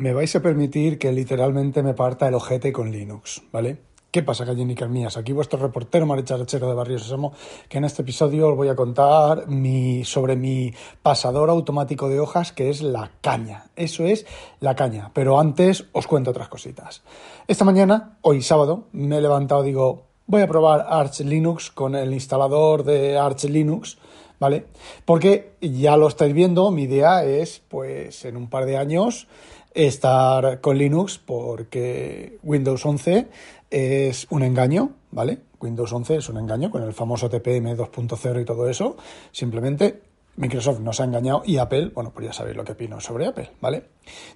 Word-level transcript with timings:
Me 0.00 0.14
vais 0.14 0.34
a 0.34 0.40
permitir 0.40 0.98
que 0.98 1.12
literalmente 1.12 1.82
me 1.82 1.92
parta 1.92 2.26
el 2.26 2.32
ojete 2.32 2.72
con 2.72 2.90
Linux, 2.90 3.42
¿vale? 3.52 3.82
¿Qué 4.10 4.22
pasa, 4.22 4.46
gallinicas 4.46 4.88
mías? 4.88 5.18
Aquí 5.18 5.34
vuestro 5.34 5.58
reportero 5.58 6.06
maricharachero 6.06 6.68
de 6.68 6.74
Barrio 6.74 6.98
Sésamo, 6.98 7.34
que 7.68 7.76
en 7.76 7.84
este 7.84 8.00
episodio 8.00 8.48
os 8.48 8.56
voy 8.56 8.68
a 8.68 8.74
contar 8.74 9.46
mi, 9.48 10.02
sobre 10.06 10.36
mi 10.36 10.72
pasador 11.02 11.50
automático 11.50 12.08
de 12.08 12.18
hojas, 12.18 12.50
que 12.50 12.70
es 12.70 12.80
la 12.80 13.10
caña. 13.20 13.66
Eso 13.76 14.06
es 14.06 14.24
la 14.58 14.74
caña. 14.74 15.10
Pero 15.12 15.38
antes 15.38 15.84
os 15.92 16.06
cuento 16.06 16.30
otras 16.30 16.48
cositas. 16.48 17.02
Esta 17.46 17.66
mañana, 17.66 18.16
hoy 18.22 18.40
sábado, 18.40 18.84
me 18.92 19.18
he 19.18 19.20
levantado, 19.20 19.62
digo, 19.62 20.06
voy 20.26 20.40
a 20.40 20.48
probar 20.48 20.86
Arch 20.88 21.20
Linux 21.20 21.70
con 21.70 21.94
el 21.94 22.14
instalador 22.14 22.84
de 22.84 23.18
Arch 23.18 23.44
Linux 23.44 23.98
¿vale? 24.40 24.64
Porque 25.04 25.52
ya 25.60 25.96
lo 25.96 26.08
estáis 26.08 26.32
viendo, 26.34 26.70
mi 26.70 26.84
idea 26.84 27.24
es, 27.24 27.62
pues, 27.68 28.24
en 28.24 28.36
un 28.36 28.48
par 28.48 28.64
de 28.64 28.78
años 28.78 29.28
estar 29.74 30.60
con 30.60 30.78
Linux 30.78 31.18
porque 31.18 32.38
Windows 32.42 32.84
11 32.84 33.28
es 33.70 34.26
un 34.30 34.42
engaño, 34.42 34.90
¿vale? 35.10 35.38
Windows 35.60 35.92
11 35.92 36.16
es 36.16 36.28
un 36.28 36.38
engaño 36.38 36.70
con 36.70 36.82
el 36.82 36.92
famoso 36.92 37.28
TPM 37.28 37.76
2.0 37.76 38.42
y 38.42 38.44
todo 38.44 38.68
eso. 38.68 38.96
Simplemente 39.32 40.02
Microsoft 40.36 40.80
nos 40.80 41.00
ha 41.00 41.04
engañado 41.04 41.42
y 41.44 41.58
Apple, 41.58 41.92
bueno, 41.94 42.10
pues 42.12 42.26
ya 42.26 42.32
sabéis 42.32 42.56
lo 42.56 42.64
que 42.64 42.72
opino 42.72 43.00
sobre 43.00 43.26
Apple, 43.26 43.50
¿vale? 43.60 43.84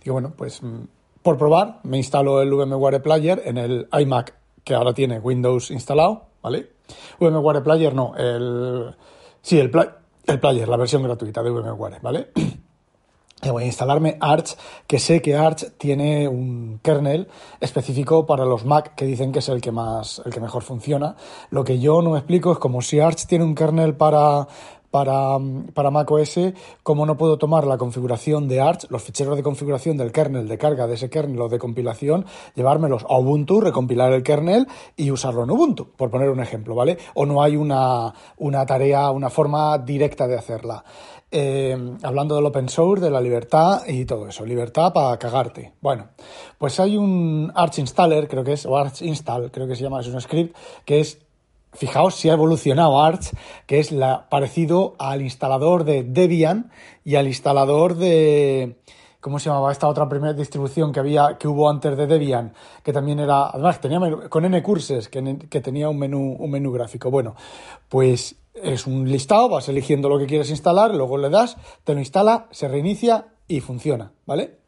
Digo, 0.03 0.14
bueno, 0.14 0.34
pues 0.36 0.62
mm, 0.62 0.83
por 1.23 1.39
probar 1.39 1.80
me 1.84 1.97
instalo 1.97 2.42
el 2.42 2.53
VMware 2.53 3.03
Player 3.03 3.42
en 3.45 3.58
el 3.58 3.89
iMac 3.92 4.34
que 4.62 4.75
ahora 4.75 4.95
tiene 4.95 5.19
Windows 5.19 5.70
instalado, 5.70 6.27
¿vale? 6.42 6.70
VMware 7.19 7.62
Player 7.62 7.95
no, 7.95 8.14
el 8.17 8.95
Sí, 9.45 9.58
el, 9.58 9.70
el 10.27 10.41
player, 10.41 10.67
la 10.67 10.78
versión 10.78 11.03
gratuita 11.03 11.42
de 11.42 11.51
VMware, 11.51 12.01
¿vale? 12.01 12.28
voy 13.50 13.64
a 13.64 13.67
instalarme 13.67 14.17
Arch, 14.20 14.56
que 14.87 14.98
sé 14.98 15.23
que 15.23 15.37
Arch 15.37 15.73
tiene 15.78 16.28
un 16.28 16.81
kernel 16.83 17.28
específico 17.61 18.27
para 18.27 18.45
los 18.45 18.64
Mac 18.64 18.95
que 18.95 19.05
dicen 19.05 19.33
que 19.33 19.41
es 19.41 19.48
el 19.48 19.61
que 19.61 19.73
más, 19.73 20.23
el 20.25 20.33
que 20.33 20.41
mejor 20.41 20.62
funciona. 20.62 21.17
Lo 21.51 21.64
que 21.64 21.78
yo 21.78 22.03
no 22.03 22.11
me 22.11 22.19
explico 22.19 22.53
es 22.53 22.59
como 22.59 22.83
si 22.83 23.01
Arch 23.01 23.27
tiene 23.27 23.45
un 23.45 23.55
kernel 23.55 23.95
para, 23.95 24.47
para, 24.95 25.39
para 25.75 25.91
macOS, 25.91 26.39
como 26.84 27.05
no 27.05 27.17
puedo 27.17 27.36
tomar 27.36 27.67
la 27.67 27.77
configuración 27.78 28.47
de 28.47 28.61
Arch, 28.61 28.86
los 28.91 29.03
ficheros 29.03 29.36
de 29.36 29.42
configuración 29.42 29.97
del 29.97 30.12
kernel, 30.12 30.47
de 30.47 30.56
carga 30.56 30.86
de 30.86 30.95
ese 30.95 31.11
kernel 31.11 31.41
o 31.41 31.48
de 31.48 31.58
compilación, 31.58 32.27
llevármelos 32.55 33.05
a 33.08 33.19
Ubuntu, 33.19 33.61
recompilar 33.61 34.12
el 34.12 34.23
kernel 34.23 34.69
y 34.97 35.11
usarlo 35.11 35.42
en 35.42 35.51
Ubuntu, 35.51 35.89
por 35.97 36.12
poner 36.12 36.31
un 36.31 36.39
ejemplo, 36.39 36.77
¿vale? 36.77 36.97
O 37.14 37.27
no 37.27 37.42
hay 37.42 37.56
una, 37.56 38.14
una 38.36 38.64
tarea, 38.67 39.11
una 39.11 39.31
forma 39.31 39.79
directa 39.79 40.29
de 40.29 40.39
hacerla. 40.39 40.84
Eh, 41.36 41.77
hablando 42.04 42.36
del 42.36 42.46
open 42.46 42.68
source, 42.68 43.04
de 43.04 43.10
la 43.10 43.20
libertad 43.20 43.82
y 43.88 44.04
todo 44.04 44.28
eso. 44.28 44.46
Libertad 44.46 44.92
para 44.92 45.16
cagarte. 45.18 45.72
Bueno, 45.80 46.10
pues 46.58 46.78
hay 46.78 46.96
un 46.96 47.50
Arch 47.56 47.80
Installer, 47.80 48.28
creo 48.28 48.44
que 48.44 48.52
es, 48.52 48.64
o 48.66 48.77
Arch 48.77 49.02
Install, 49.02 49.50
creo 49.50 49.66
que 49.66 49.74
se 49.74 49.82
llama, 49.82 49.98
es 49.98 50.06
un 50.06 50.20
script, 50.20 50.56
que 50.84 51.00
es 51.00 51.18
Fijaos 51.72 52.14
si 52.14 52.30
ha 52.30 52.34
evolucionado 52.34 53.02
Arch, 53.02 53.34
que 53.67 53.80
es 53.80 53.92
parecido 54.28 54.94
al 54.96 55.23
instalador 55.23 55.83
de 55.83 56.05
Debian 56.05 56.70
y 57.05 57.17
al 57.17 57.27
instalador 57.27 57.96
de. 57.96 58.77
¿Cómo 59.18 59.40
se 59.40 59.48
llamaba 59.48 59.73
esta 59.73 59.89
otra 59.89 60.08
primera 60.08 60.34
distribución 60.34 60.92
que 60.92 61.00
había, 61.00 61.36
que 61.36 61.48
hubo 61.48 61.68
antes 61.68 61.96
de 61.96 62.06
Debian? 62.06 62.55
Que 62.84 62.92
también 62.92 63.18
era. 63.18 63.48
Además, 63.48 63.80
tenía 63.80 63.98
con 64.28 64.44
N 64.44 64.62
curses, 64.62 65.08
que, 65.08 65.36
que 65.50 65.61
tenía 65.61 65.89
un 65.89 65.98
menú, 65.98 66.36
un 66.39 66.50
menú 66.52 66.70
gráfico. 66.70 67.11
Bueno, 67.11 67.34
pues 67.89 68.36
es 68.55 68.87
un 68.87 69.11
listado, 69.11 69.48
vas 69.48 69.69
eligiendo 69.69 70.09
lo 70.09 70.19
que 70.19 70.27
quieres 70.27 70.51
instalar, 70.51 70.95
luego 70.95 71.19
le 71.19 71.31
das, 71.31 71.57
te 71.85 71.95
lo 71.95 72.01
instala, 72.01 72.47
se 72.51 72.69
reinicia 72.69 73.29
y 73.48 73.61
funciona, 73.61 74.13
¿vale? 74.27 74.59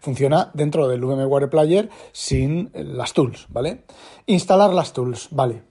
Funciona 0.00 0.50
dentro 0.54 0.88
del 0.88 1.04
VMware 1.04 1.48
Player 1.48 1.88
sin 2.12 2.70
las 2.74 3.12
tools, 3.12 3.46
¿vale? 3.48 3.84
Instalar 4.26 4.72
las 4.74 4.92
tools, 4.92 5.28
¿vale? 5.30 5.62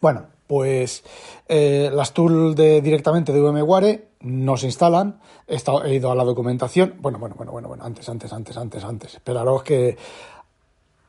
Bueno, 0.00 0.26
pues 0.46 1.04
eh, 1.48 1.90
las 1.92 2.12
tools 2.12 2.56
de, 2.56 2.80
directamente 2.80 3.32
de 3.32 3.40
VMware 3.40 4.08
no 4.20 4.56
se 4.56 4.66
instalan. 4.66 5.20
He, 5.46 5.56
he, 5.84 5.94
ido 5.94 6.10
a 6.10 6.14
la 6.14 6.24
documentación. 6.24 6.96
Bueno, 7.00 7.18
bueno, 7.18 7.34
bueno, 7.36 7.52
bueno, 7.52 7.68
bueno, 7.68 7.84
antes, 7.84 8.08
antes, 8.08 8.32
antes, 8.32 8.56
antes, 8.56 8.84
antes. 8.84 9.14
Esperaros 9.14 9.62
que 9.62 9.96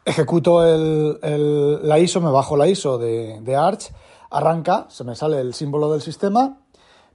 ejecuto 0.05 0.63
el, 0.63 1.87
la 1.87 1.99
ISO, 1.99 2.21
me 2.21 2.29
bajo 2.29 2.55
la 2.55 2.67
ISO 2.67 2.97
de, 2.97 3.41
de 3.41 3.55
Arch, 3.55 3.91
arranca, 4.29 4.85
se 4.89 5.03
me 5.03 5.15
sale 5.15 5.39
el 5.39 5.53
símbolo 5.53 5.91
del 5.91 6.01
sistema, 6.01 6.57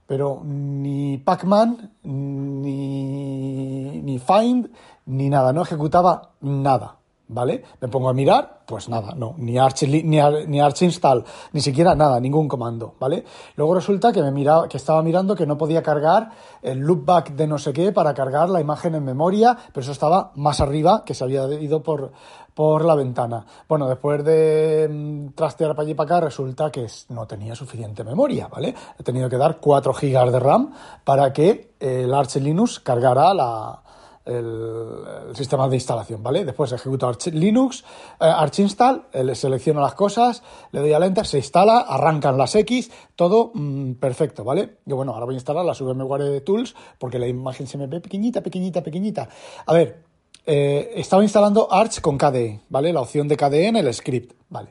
pero 0.07 0.41
ni 0.43 1.17
Pacman, 1.17 1.95
ni, 2.03 4.01
ni 4.01 4.19
Find, 4.19 4.69
ni 5.05 5.29
nada, 5.29 5.53
no 5.53 5.61
ejecutaba 5.61 6.33
nada. 6.41 7.00
¿Vale? 7.31 7.63
Me 7.79 7.87
pongo 7.87 8.09
a 8.09 8.13
mirar, 8.13 8.61
pues 8.65 8.89
nada, 8.89 9.13
no, 9.15 9.35
ni 9.37 9.57
Arch, 9.57 9.83
ni, 9.83 10.03
ni 10.03 10.61
Arch 10.61 10.81
install, 10.81 11.23
ni 11.53 11.61
siquiera 11.61 11.95
nada, 11.95 12.19
ningún 12.19 12.47
comando, 12.47 12.95
¿vale? 12.99 13.23
Luego 13.55 13.75
resulta 13.75 14.11
que 14.11 14.21
me 14.21 14.31
miraba, 14.31 14.67
que 14.67 14.77
estaba 14.77 15.01
mirando 15.01 15.35
que 15.35 15.45
no 15.45 15.57
podía 15.57 15.81
cargar 15.81 16.31
el 16.61 16.79
loopback 16.79 17.31
de 17.31 17.47
no 17.47 17.57
sé 17.57 17.73
qué 17.73 17.91
para 17.91 18.13
cargar 18.13 18.49
la 18.49 18.61
imagen 18.61 18.95
en 18.95 19.03
memoria, 19.03 19.57
pero 19.67 19.81
eso 19.81 19.91
estaba 19.91 20.31
más 20.35 20.61
arriba, 20.61 21.03
que 21.05 21.13
se 21.13 21.23
había 21.23 21.45
ido 21.53 21.81
por, 21.81 22.11
por 22.53 22.83
la 22.85 22.95
ventana. 22.95 23.45
Bueno, 23.67 23.87
después 23.87 24.23
de 24.23 24.87
mm, 24.89 25.33
trastear 25.33 25.71
para 25.71 25.83
allí 25.83 25.91
y 25.91 25.95
para 25.95 26.17
acá, 26.17 26.25
resulta 26.25 26.71
que 26.71 26.87
no 27.09 27.25
tenía 27.25 27.55
suficiente 27.55 28.03
memoria, 28.03 28.47
¿vale? 28.47 28.75
He 28.99 29.03
tenido 29.03 29.29
que 29.29 29.37
dar 29.37 29.57
4 29.59 29.93
GB 29.93 30.31
de 30.31 30.39
RAM 30.39 30.73
para 31.03 31.31
que 31.31 31.75
el 31.79 32.13
Arch 32.13 32.35
Linux 32.35 32.79
cargara 32.79 33.33
la, 33.33 33.81
el, 34.25 35.35
sistema 35.35 35.67
de 35.67 35.75
instalación, 35.75 36.21
¿vale? 36.21 36.45
Después 36.45 36.71
ejecuto 36.71 37.07
Arch 37.07 37.27
Linux, 37.27 37.83
eh, 38.19 38.25
Arch 38.25 38.59
Install, 38.59 39.05
le 39.13 39.35
selecciono 39.35 39.81
las 39.81 39.93
cosas, 39.93 40.43
le 40.71 40.79
doy 40.79 40.93
al 40.93 41.03
Enter, 41.03 41.25
se 41.25 41.37
instala, 41.37 41.79
arrancan 41.79 42.37
las 42.37 42.55
X, 42.55 42.91
todo 43.15 43.51
mm, 43.53 43.93
perfecto, 43.93 44.43
¿vale? 44.43 44.77
Y 44.85 44.93
bueno, 44.93 45.13
ahora 45.13 45.25
voy 45.25 45.35
a 45.35 45.37
instalar 45.37 45.65
las 45.65 45.81
VMware 45.81 46.41
Tools 46.41 46.75
porque 46.97 47.19
la 47.19 47.27
imagen 47.27 47.67
se 47.67 47.77
me 47.77 47.87
ve 47.87 48.01
pequeñita, 48.01 48.41
pequeñita, 48.41 48.81
pequeñita. 48.81 49.29
A 49.65 49.73
ver, 49.73 50.03
eh, 50.45 50.93
estaba 50.95 51.23
instalando 51.23 51.71
Arch 51.71 52.01
con 52.01 52.17
KDE, 52.17 52.61
¿vale? 52.69 52.93
La 52.93 53.01
opción 53.01 53.27
de 53.27 53.37
KDE 53.37 53.67
en 53.67 53.75
el 53.75 53.93
script, 53.93 54.33
¿vale? 54.49 54.69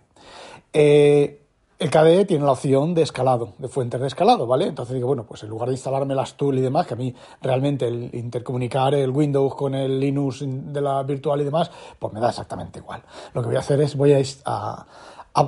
Eh, 0.73 1.40
el 1.81 1.91
KDE 1.91 2.27
tiene 2.27 2.45
la 2.45 2.53
opción 2.53 2.93
de 2.93 3.01
escalado, 3.01 3.55
de 3.57 3.67
fuentes 3.67 3.99
de 3.99 4.07
escalado, 4.07 4.47
¿vale? 4.47 4.67
Entonces 4.67 4.95
digo, 4.95 5.09
bueno, 5.09 5.25
pues 5.25 5.43
en 5.43 5.49
lugar 5.49 5.69
de 5.71 5.75
instalarme 5.75 6.15
las 6.15 6.35
tools 6.35 6.59
y 6.59 6.61
demás, 6.61 6.87
que 6.87 6.93
a 6.93 6.97
mí 6.97 7.15
realmente 7.41 7.89
el 7.89 8.11
intercomunicar 8.13 8.95
el 8.95 9.11
Windows 9.11 9.55
con 9.55 9.75
el 9.75 9.99
Linux 9.99 10.45
de 10.45 10.81
la 10.81 11.03
virtual 11.03 11.41
y 11.41 11.45
demás, 11.45 11.71
pues 11.99 12.13
me 12.13 12.21
da 12.21 12.29
exactamente 12.29 12.81
igual. 12.81 13.03
Lo 13.33 13.41
que 13.41 13.49
voy 13.49 13.57
a 13.57 13.61
hacer 13.61 13.81
es, 13.81 13.97
voy 13.97 14.13
a, 14.45 14.87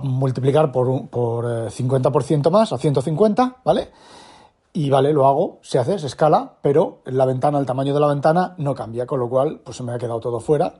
multiplicar 0.03 0.72
por, 0.72 1.09
por 1.09 1.44
50% 1.44 2.47
eh, 2.47 2.50
más, 2.50 2.72
a 2.72 2.78
150, 2.78 3.56
¿vale? 3.62 3.91
Y 4.72 4.88
vale, 4.88 5.12
lo 5.12 5.26
hago, 5.26 5.59
se 5.60 5.78
hace, 5.78 5.99
se 5.99 6.06
escala, 6.06 6.54
pero 6.62 7.00
la 7.04 7.26
ventana, 7.26 7.59
el 7.59 7.66
tamaño 7.66 7.93
de 7.93 8.00
la 8.00 8.06
ventana 8.06 8.54
no 8.56 8.75
cambia, 8.75 9.04
con 9.04 9.20
lo 9.20 9.28
cual, 9.28 9.60
pues 9.62 9.76
se 9.76 9.82
me 9.82 9.93
ha 9.93 9.99
quedado 9.99 10.20
todo 10.20 10.41
fuera 10.41 10.76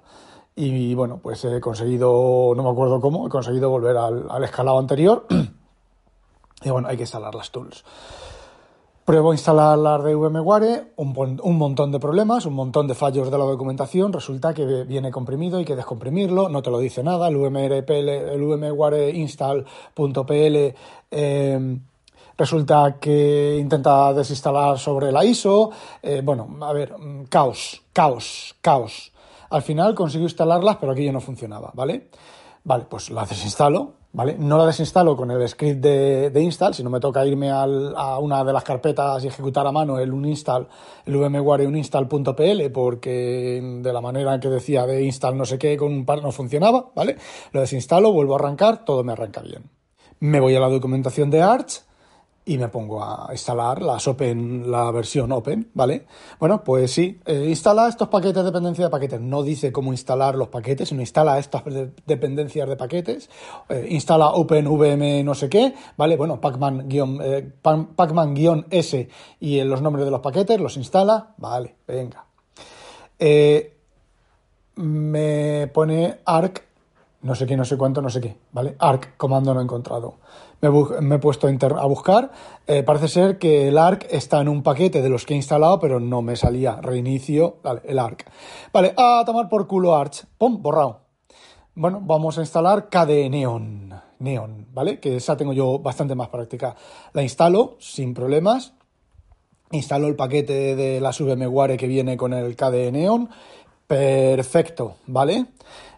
y 0.55 0.95
bueno, 0.95 1.19
pues 1.23 1.45
he 1.45 1.61
conseguido, 1.61 2.53
no 2.55 2.63
me 2.63 2.71
acuerdo 2.71 3.01
cómo, 3.01 3.27
he 3.27 3.31
conseguido 3.31 3.71
volver 3.71 3.97
al, 3.97 4.45
escalado 4.45 4.79
anterior. 4.79 5.27
y 6.63 6.71
bueno, 6.71 6.89
hay 6.89 6.97
que 6.97 7.05
instalar 7.05 7.35
las 7.35 7.51
tools. 7.51 7.85
Pruebo 9.05 9.33
a 9.33 9.35
instalar 9.35 9.79
las 9.79 10.05
de 10.05 10.15
VMware, 10.15 10.93
un, 10.97 11.41
un, 11.43 11.59
montón 11.59 11.91
de 11.91 11.99
problemas, 11.99 12.47
un 12.47 12.55
montón 12.55 12.87
de 12.87 12.95
fallos 12.95 13.31
de 13.31 13.39
la 13.39 13.45
documentación. 13.45 14.13
Resulta 14.13 14.55
que 14.55 14.85
viene 14.85 15.11
comprimido, 15.11 15.59
hay 15.59 15.65
que 15.65 15.75
descomprimirlo, 15.75 16.49
no 16.49 16.63
te 16.63 16.71
lo 16.71 16.79
dice 16.79 17.03
nada. 17.03 17.29
El 17.29 17.37
VMware, 17.37 17.85
el 17.91 18.45
VMware 18.45 19.15
install.pl 19.15 20.75
eh, 21.11 21.79
resulta 22.37 22.99
que 23.01 23.59
intenta 23.59 24.13
desinstalar 24.13 24.79
sobre 24.79 25.11
la 25.11 25.25
ISO. 25.25 25.71
Eh, 26.03 26.21
bueno, 26.23 26.57
a 26.61 26.73
ver, 26.73 26.95
caos, 27.29 27.83
caos, 27.93 28.55
caos. 28.61 29.12
Al 29.53 29.63
final 29.63 29.95
consigo 29.95 30.25
instalarlas, 30.25 30.77
pero 30.77 30.93
aquello 30.93 31.13
no 31.13 31.21
funcionaba, 31.21 31.71
¿vale? 31.75 32.09
Vale, 32.65 32.87
pues 32.89 33.11
la 33.11 33.25
desinstalo, 33.27 33.95
¿vale? 34.13 34.37
No 34.39 34.57
la 34.57 34.67
desinstalo 34.67 35.17
con 35.17 35.31
el 35.31 35.49
script 35.49 35.81
de, 35.81 36.31
de 36.31 36.43
install, 36.43 36.75
sino 36.75 36.91
me 36.91 37.01
toca 37.01 37.27
irme 37.27 37.51
a 37.51 38.19
una 38.19 38.45
de 38.45 38.53
las 38.53 38.63
carpetas 38.63 39.25
y 39.25 39.29
ejecutar 39.29 39.67
a 39.67 39.73
mano 39.73 39.99
el 39.99 40.13
uninstall, 40.13 40.69
el 41.05 41.17
vmware 41.17 41.67
uninstall.pl, 41.67 42.71
porque 42.71 43.61
de 43.83 43.93
la 43.93 44.01
manera 44.01 44.39
que 44.39 44.49
decía 44.49 44.87
de 44.87 45.03
install 45.03 45.37
no 45.37 45.45
sé 45.45 45.59
qué 45.59 45.77
con 45.77 45.93
un 45.93 46.07
par 46.07 46.23
no 46.23 46.31
funcionaba, 46.31 46.91
¿vale? 46.95 47.17
Lo 47.53 47.61
desinstalo, 47.61 48.13
vuelvo 48.13 48.35
a 48.35 48.39
arrancar, 48.39 48.85
todo 48.85 49.03
me 49.03 49.13
arranca 49.13 49.43
bien. 49.43 49.65
Me 50.21 50.39
voy 50.39 50.55
a 50.55 50.61
la 50.61 50.69
documentación 50.69 51.31
de 51.31 51.43
Arch, 51.43 51.83
y 52.45 52.59
me 52.59 52.69
pongo 52.69 53.03
a 53.03 53.29
instalar 53.31 53.83
las 53.83 54.09
Open, 54.09 54.71
la 54.71 54.91
versión 54.91 55.31
Open, 55.31 55.71
¿vale? 55.75 56.07
Bueno, 56.41 56.65
pues 56.65 56.91
sí, 56.93 57.21
eh, 57.25 57.47
instala 57.49 57.89
estos 57.89 58.09
paquetes 58.09 58.35
de 58.37 58.45
dependencia 58.45 58.85
de 58.85 58.91
paquetes. 58.91 59.21
No 59.21 59.43
dice 59.43 59.71
cómo 59.71 59.93
instalar 59.93 60.35
los 60.35 60.49
paquetes, 60.49 60.89
sino 60.89 61.01
instala 61.01 61.39
estas 61.39 61.63
dependencias 62.07 62.69
de 62.69 62.77
paquetes. 62.77 63.31
Eh, 63.69 63.87
instala 63.91 64.31
OpenVM 64.31 65.25
no 65.25 65.35
sé 65.35 65.49
qué, 65.49 65.75
¿vale? 65.97 66.17
Bueno, 66.17 66.41
Pacman-S 66.41 66.69
eh, 68.99 69.09
y 69.39 69.61
los 69.63 69.81
nombres 69.81 70.05
de 70.05 70.11
los 70.11 70.21
paquetes 70.21 70.61
los 70.61 70.77
instala, 70.77 71.35
vale, 71.39 71.77
venga. 71.87 72.27
me 74.75 75.71
pone 75.73 76.19
arc 76.25 76.73
no 77.23 77.37
sé 77.37 77.47
qué, 77.47 77.57
no 77.57 77.65
sé 77.65 77.77
cuánto, 77.77 78.03
no 78.03 78.11
sé 78.11 78.21
qué, 78.21 78.37
¿vale? 78.51 78.75
ARC, 78.81 79.17
comando 79.17 79.55
no 79.55 79.61
encontrado. 79.61 80.17
Me, 80.63 81.17
he 81.17 81.19
puesto 81.19 81.49
a, 81.49 81.87
buscar. 81.87 82.31
Eh, 82.69 82.85
parece 82.85 83.09
ser 83.09 83.37
que 83.37 83.67
el 83.67 83.77
ARC 83.77 84.07
está 84.11 84.41
en 84.41 84.49
un 84.49 84.63
paquete 84.63 85.03
de 85.03 85.09
los 85.09 85.27
que 85.27 85.35
he 85.35 85.37
instalado, 85.37 85.81
pero 85.81 85.99
no 85.99 86.23
me 86.23 86.37
salía. 86.37 86.77
Reinicio, 86.81 87.57
el 87.83 87.99
ARC. 87.99 88.31
Vale, 88.73 88.95
a 88.97 89.25
tomar 89.27 89.49
por 89.49 89.67
culo 89.67 89.97
Arch. 89.97 90.25
¡Pum! 90.39 90.63
Borrado. 90.63 91.01
Bueno, 91.75 92.01
vamos 92.01 92.39
a 92.39 92.43
instalar 92.43 92.89
KDE 92.89 93.29
Neon. 93.29 93.93
Neon, 94.21 94.69
¿vale? 94.73 95.01
Que 95.01 95.17
esa 95.17 95.37
tengo 95.37 95.53
yo 95.53 95.81
bastante 95.81 96.15
más 96.15 96.29
práctica. 96.29 96.77
La 97.13 97.25
instalo 97.25 97.77
sin 97.81 98.15
problemas. 98.15 98.73
Instalo 99.73 100.07
el 100.07 100.15
paquete 100.15 100.77
de 100.77 101.01
la 101.01 101.11
VMware 101.11 101.77
que 101.77 101.89
viene 101.89 102.17
con 102.17 102.35
el 102.35 102.55
KDE 102.55 102.93
Neon. 102.93 103.31
Perfecto, 103.89 104.95
¿vale? 105.09 105.47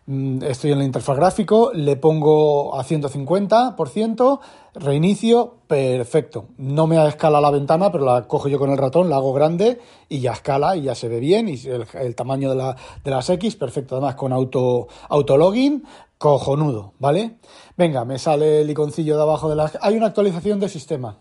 Estoy 0.07 0.73
en 0.73 0.81
el 0.81 0.85
interfaz 0.85 1.17
gráfico, 1.17 1.71
le 1.73 1.97
pongo 1.97 2.79
a 2.79 2.85
150%, 2.85 4.41
reinicio, 4.75 5.55
perfecto. 5.67 6.49
No 6.59 6.87
me 6.87 7.07
escala 7.07 7.41
la 7.41 7.51
ventana, 7.51 7.91
pero 7.91 8.05
la 8.05 8.29
cojo 8.29 8.49
yo 8.49 8.59
con 8.59 8.71
el 8.71 8.77
ratón, 8.77 9.09
la 9.09 9.17
hago 9.17 9.33
grande 9.33 9.81
y 10.09 10.21
ya 10.21 10.33
escala 10.33 10.77
y 10.77 10.83
ya 10.83 10.95
se 10.95 11.09
ve 11.09 11.21
bien. 11.21 11.49
Y 11.49 11.59
el, 11.67 12.15
tamaño 12.15 12.51
de, 12.51 12.57
la, 12.57 12.77
de, 13.03 13.11
las 13.11 13.31
X, 13.31 13.57
perfecto. 13.57 13.95
Además, 13.95 14.15
con 14.17 14.33
auto, 14.33 14.89
autologin, 15.09 15.85
cojonudo, 16.19 16.93
¿vale? 16.99 17.39
Venga, 17.77 18.05
me 18.05 18.19
sale 18.19 18.61
el 18.61 18.71
iconcillo 18.71 19.17
de 19.17 19.23
abajo 19.23 19.49
de 19.49 19.57
las... 19.57 19.79
Hay 19.81 19.97
una 19.97 20.07
actualización 20.07 20.61
de 20.61 20.69
sistema. 20.69 21.19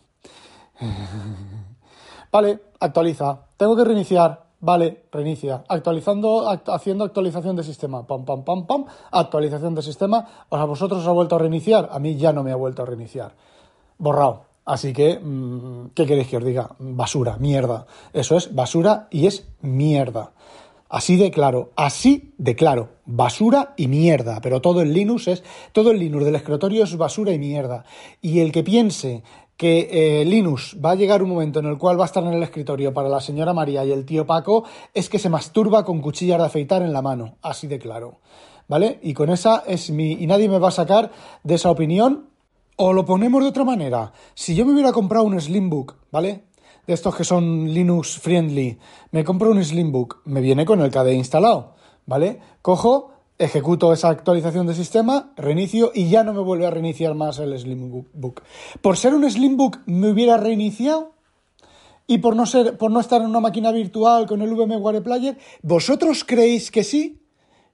vale, 2.31 2.59
actualiza. 2.79 3.45
Tengo 3.56 3.77
que 3.77 3.86
reiniciar. 3.86 4.44
Vale, 4.63 5.04
reinicia. 5.12 5.65
Actualizando, 5.68 6.50
haciendo 6.50 7.04
actualización 7.04 7.57
de 7.57 7.63
sistema. 7.63 8.07
Pam, 8.07 8.24
pam, 8.24 8.45
pam, 8.45 8.65
pam. 8.65 8.86
Actualización 9.12 9.75
de 9.75 9.81
sistema. 9.81 10.25
O 10.48 10.56
sea, 10.56 10.63
vosotros 10.63 11.01
os 11.01 11.07
ha 11.10 11.12
vuelto 11.12 11.36
a 11.36 11.39
reiniciar. 11.39 11.89
A 11.92 12.00
mí 12.00 12.15
ya 12.15 12.31
no 12.31 12.44
me 12.44 12.54
ha 12.54 12.56
vuelto 12.56 12.81
a 12.81 12.86
reiniciar. 12.86 13.36
Borrado. 13.98 14.45
Así 14.63 14.94
que, 14.94 15.19
mm, 15.19 15.89
¿qué 15.94 16.06
queréis 16.06 16.30
que 16.30 16.38
os 16.38 16.45
diga? 16.45 16.77
Basura, 16.80 17.36
mierda. 17.42 17.88
Eso 18.13 18.38
es 18.38 18.56
basura 18.56 19.10
y 19.12 19.27
es 19.27 19.45
mierda. 19.60 20.31
Así 20.88 21.18
de 21.18 21.31
claro, 21.31 21.71
así 21.75 22.33
de 22.38 22.56
claro, 22.56 22.89
basura 23.06 23.74
y 23.77 23.88
mierda, 23.88 24.39
pero 24.42 24.62
todo 24.62 24.81
el 24.81 24.94
Linux 24.94 25.27
es, 25.27 25.44
todo 25.71 25.89
el 25.89 25.98
Linux 25.98 26.24
del 26.24 26.36
escritorio 26.36 26.83
es 26.83 26.95
basura 26.95 27.33
y 27.33 27.39
mierda. 27.39 27.83
Y 28.21 28.42
el 28.42 28.51
que 28.51 28.63
piense 28.63 29.24
que 29.57 30.21
eh, 30.21 30.25
Linux 30.25 30.77
va 30.83 30.91
a 30.91 30.95
llegar 30.95 31.21
un 31.21 31.29
momento 31.29 31.59
en 31.59 31.67
el 31.67 31.77
cual 31.77 32.00
va 32.00 32.03
a 32.03 32.07
estar 32.07 32.23
en 32.23 32.33
el 32.33 32.44
escritorio 32.44 32.94
para 32.94 33.09
la 33.09 33.21
señora 33.21 33.53
María 33.53 33.85
y 33.85 33.91
el 33.91 34.05
tío 34.05 34.25
Paco, 34.25 34.63
es 34.94 35.09
que 35.09 35.19
se 35.19 35.29
masturba 35.29 35.85
con 35.85 36.01
cuchillas 36.01 36.39
de 36.39 36.45
afeitar 36.45 36.81
en 36.81 36.94
la 36.94 37.01
mano, 37.01 37.38
así 37.41 37.67
de 37.67 37.79
claro. 37.79 38.19
¿Vale? 38.67 39.00
Y 39.03 39.13
con 39.13 39.29
esa 39.29 39.63
es 39.67 39.91
mi. 39.91 40.13
Y 40.13 40.25
nadie 40.25 40.47
me 40.47 40.57
va 40.57 40.69
a 40.69 40.71
sacar 40.71 41.11
de 41.44 41.55
esa 41.55 41.69
opinión. 41.69 42.29
O 42.75 42.91
lo 42.91 43.05
ponemos 43.05 43.44
de 43.44 43.50
otra 43.50 43.65
manera. 43.65 44.13
Si 44.33 44.55
yo 44.55 44.65
me 44.65 44.73
hubiera 44.73 44.91
comprado 44.91 45.25
un 45.25 45.39
Slimbook, 45.39 45.95
¿vale? 46.11 46.45
De 46.88 46.94
estos 46.94 47.15
que 47.15 47.23
son 47.23 47.71
Linux 47.71 48.17
friendly, 48.17 48.79
me 49.11 49.23
compro 49.23 49.51
un 49.51 49.63
Slimbook, 49.63 50.21
me 50.25 50.41
viene 50.41 50.65
con 50.65 50.81
el 50.81 50.89
KDE 50.89 51.13
instalado, 51.13 51.75
¿vale? 52.07 52.39
Cojo 52.63 53.12
ejecuto 53.43 53.93
esa 53.93 54.09
actualización 54.09 54.67
de 54.67 54.73
sistema, 54.73 55.33
reinicio 55.35 55.91
y 55.93 56.09
ya 56.09 56.23
no 56.23 56.33
me 56.33 56.41
vuelve 56.41 56.65
a 56.65 56.71
reiniciar 56.71 57.15
más 57.15 57.39
el 57.39 57.57
Slimbook. 57.57 58.41
Por 58.81 58.97
ser 58.97 59.13
un 59.13 59.29
Slimbook 59.29 59.79
me 59.85 60.09
hubiera 60.09 60.37
reiniciado 60.37 61.13
y 62.07 62.17
por 62.19 62.35
no 62.35 62.45
ser 62.45 62.77
por 62.77 62.91
no 62.91 62.99
estar 62.99 63.21
en 63.21 63.27
una 63.27 63.39
máquina 63.39 63.71
virtual 63.71 64.25
con 64.25 64.41
el 64.41 64.53
VMware 64.53 65.03
Player, 65.03 65.37
¿vosotros 65.61 66.23
creéis 66.23 66.71
que 66.71 66.83
sí? 66.83 67.21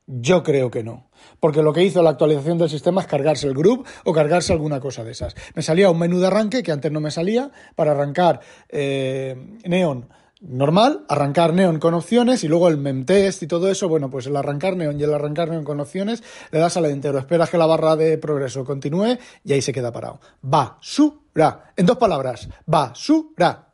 Yo 0.06 0.42
creo 0.42 0.71
que 0.71 0.83
no. 0.83 1.10
Porque 1.39 1.62
lo 1.62 1.71
que 1.71 1.83
hizo 1.83 2.01
la 2.01 2.10
actualización 2.10 2.57
del 2.57 2.69
sistema 2.69 3.01
es 3.01 3.07
cargarse 3.07 3.48
el 3.48 3.54
group 3.54 3.86
o 4.06 4.13
cargarse 4.13 4.54
alguna 4.54 4.80
cosa 4.80 5.04
de 5.04 5.12
esas. 5.12 5.36
Me 5.54 5.62
salía 5.62 5.92
un 5.92 6.00
menú 6.00 6.19
de 6.19 6.27
arranque 6.27 6.63
que 6.63 6.71
antes 6.71 6.92
no 6.92 7.00
me 7.00 7.12
salía 7.12 7.51
para 7.75 7.92
arrancar 7.92 8.39
eh, 8.69 9.36
Neon 9.66 10.10
normal, 10.42 11.06
arrancar 11.10 11.54
Neon 11.54 11.80
con 11.80 11.94
opciones 11.94 12.44
y 12.44 12.48
luego 12.48 12.68
el 12.68 12.78
memtest 12.78 13.44
y 13.44 13.48
todo 13.48 13.70
eso, 13.70 13.90
bueno, 13.90 14.10
pues 14.10 14.28
el 14.28 14.36
arrancar 14.36 14.76
Neon 14.76 15.00
y 15.00 15.04
el 15.04 15.14
arrancar 15.14 15.50
Neon 15.50 15.64
con 15.64 15.80
opciones 15.80 16.24
le 16.52 16.60
das 16.60 16.78
al 16.78 16.86
entero, 16.86 17.20
esperas 17.20 17.50
que 17.50 17.58
la 17.58 17.66
barra 17.66 17.96
de 17.96 18.18
progreso 18.18 18.66
continúe 18.66 19.18
y 19.44 19.54
ahí 19.54 19.62
se 19.62 19.74
queda 19.74 19.92
parado. 19.92 20.20
Basura. 20.42 21.72
En 21.76 21.86
dos 21.86 21.98
palabras, 21.98 22.50
basura 22.66 23.69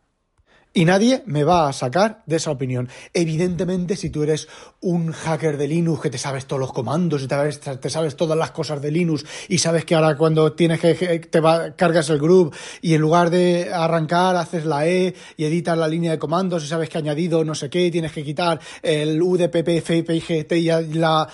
y 0.76 0.84
nadie 0.84 1.24
me 1.26 1.46
va 1.46 1.70
a 1.70 1.74
sacar 1.74 2.22
de 2.26 2.36
esa 2.36 2.52
opinión. 2.52 2.90
Evidentemente, 3.14 3.96
si 3.96 4.10
tú 4.10 4.24
eres 4.24 4.50
un 4.82 5.14
hacker 5.14 5.58
de 5.58 5.70
Linux 5.70 6.02
que 6.02 6.10
te 6.10 6.18
sabes 6.18 6.46
todos 6.46 6.60
los 6.60 6.74
comandos 6.74 7.24
y 7.24 7.28
te 7.28 7.90
sabes, 7.90 8.16
todas 8.18 8.38
las 8.38 8.52
cosas 8.52 8.82
de 8.82 8.92
Linux 8.92 9.26
y 9.48 9.58
sabes 9.58 9.86
que 9.86 9.96
ahora 9.96 10.18
cuando 10.18 10.52
tienes 10.52 10.82
que 10.82 11.20
te 11.20 11.40
va, 11.40 11.76
cargas 11.78 12.10
el 12.10 12.20
group 12.20 12.54
y 12.82 12.94
en 12.94 13.00
lugar 13.00 13.30
de 13.30 13.74
arrancar 13.74 14.36
haces 14.36 14.66
la 14.66 14.86
E 14.86 15.16
y 15.38 15.46
editas 15.46 15.78
la 15.78 15.88
línea 15.88 16.12
de 16.12 16.20
comandos 16.20 16.66
y 16.66 16.68
sabes 16.68 16.90
que 16.90 16.98
ha 16.98 17.02
añadido 17.02 17.46
no 17.46 17.56
sé 17.56 17.70
qué, 17.70 17.90
tienes 17.90 18.12
que 18.12 18.26
quitar 18.26 18.60
el 18.84 19.22
UDPP, 19.22 20.52
y 20.52 20.98
la, 20.98 21.30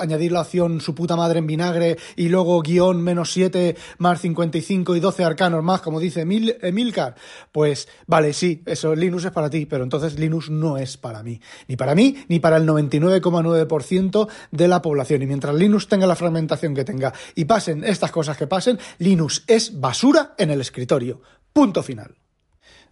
añadir 0.00 0.30
la 0.30 0.42
opción 0.42 0.80
su 0.80 0.94
puta 0.94 1.16
madre 1.16 1.40
en 1.40 1.48
vinagre 1.48 1.96
y 2.14 2.28
luego 2.28 2.62
guion 2.62 3.02
menos 3.02 3.32
7 3.32 3.76
más 3.98 4.20
55 4.20 4.94
y 4.94 5.00
12 5.00 5.24
arcanos 5.24 5.64
más, 5.64 5.80
como 5.80 5.98
dice 5.98 6.20
Emilcar, 6.20 7.16
pues 7.50 7.88
vale, 8.06 8.32
sí, 8.32 8.62
eso 8.64 8.83
Linux 8.92 9.24
es 9.24 9.30
para 9.30 9.48
ti, 9.48 9.66
pero 9.66 9.84
entonces 9.84 10.18
Linux 10.18 10.50
no 10.50 10.76
es 10.76 10.96
para 10.96 11.22
mí. 11.22 11.40
Ni 11.68 11.76
para 11.76 11.94
mí, 11.94 12.16
ni 12.28 12.40
para 12.40 12.56
el 12.56 12.66
99,9% 12.66 14.28
de 14.50 14.68
la 14.68 14.82
población. 14.82 15.22
Y 15.22 15.26
mientras 15.26 15.54
Linux 15.54 15.88
tenga 15.88 16.06
la 16.06 16.16
fragmentación 16.16 16.74
que 16.74 16.84
tenga 16.84 17.12
y 17.34 17.44
pasen 17.44 17.84
estas 17.84 18.10
cosas 18.10 18.36
que 18.36 18.46
pasen, 18.46 18.78
Linux 18.98 19.44
es 19.46 19.80
basura 19.80 20.34
en 20.36 20.50
el 20.50 20.60
escritorio. 20.60 21.20
Punto 21.52 21.82
final. 21.82 22.16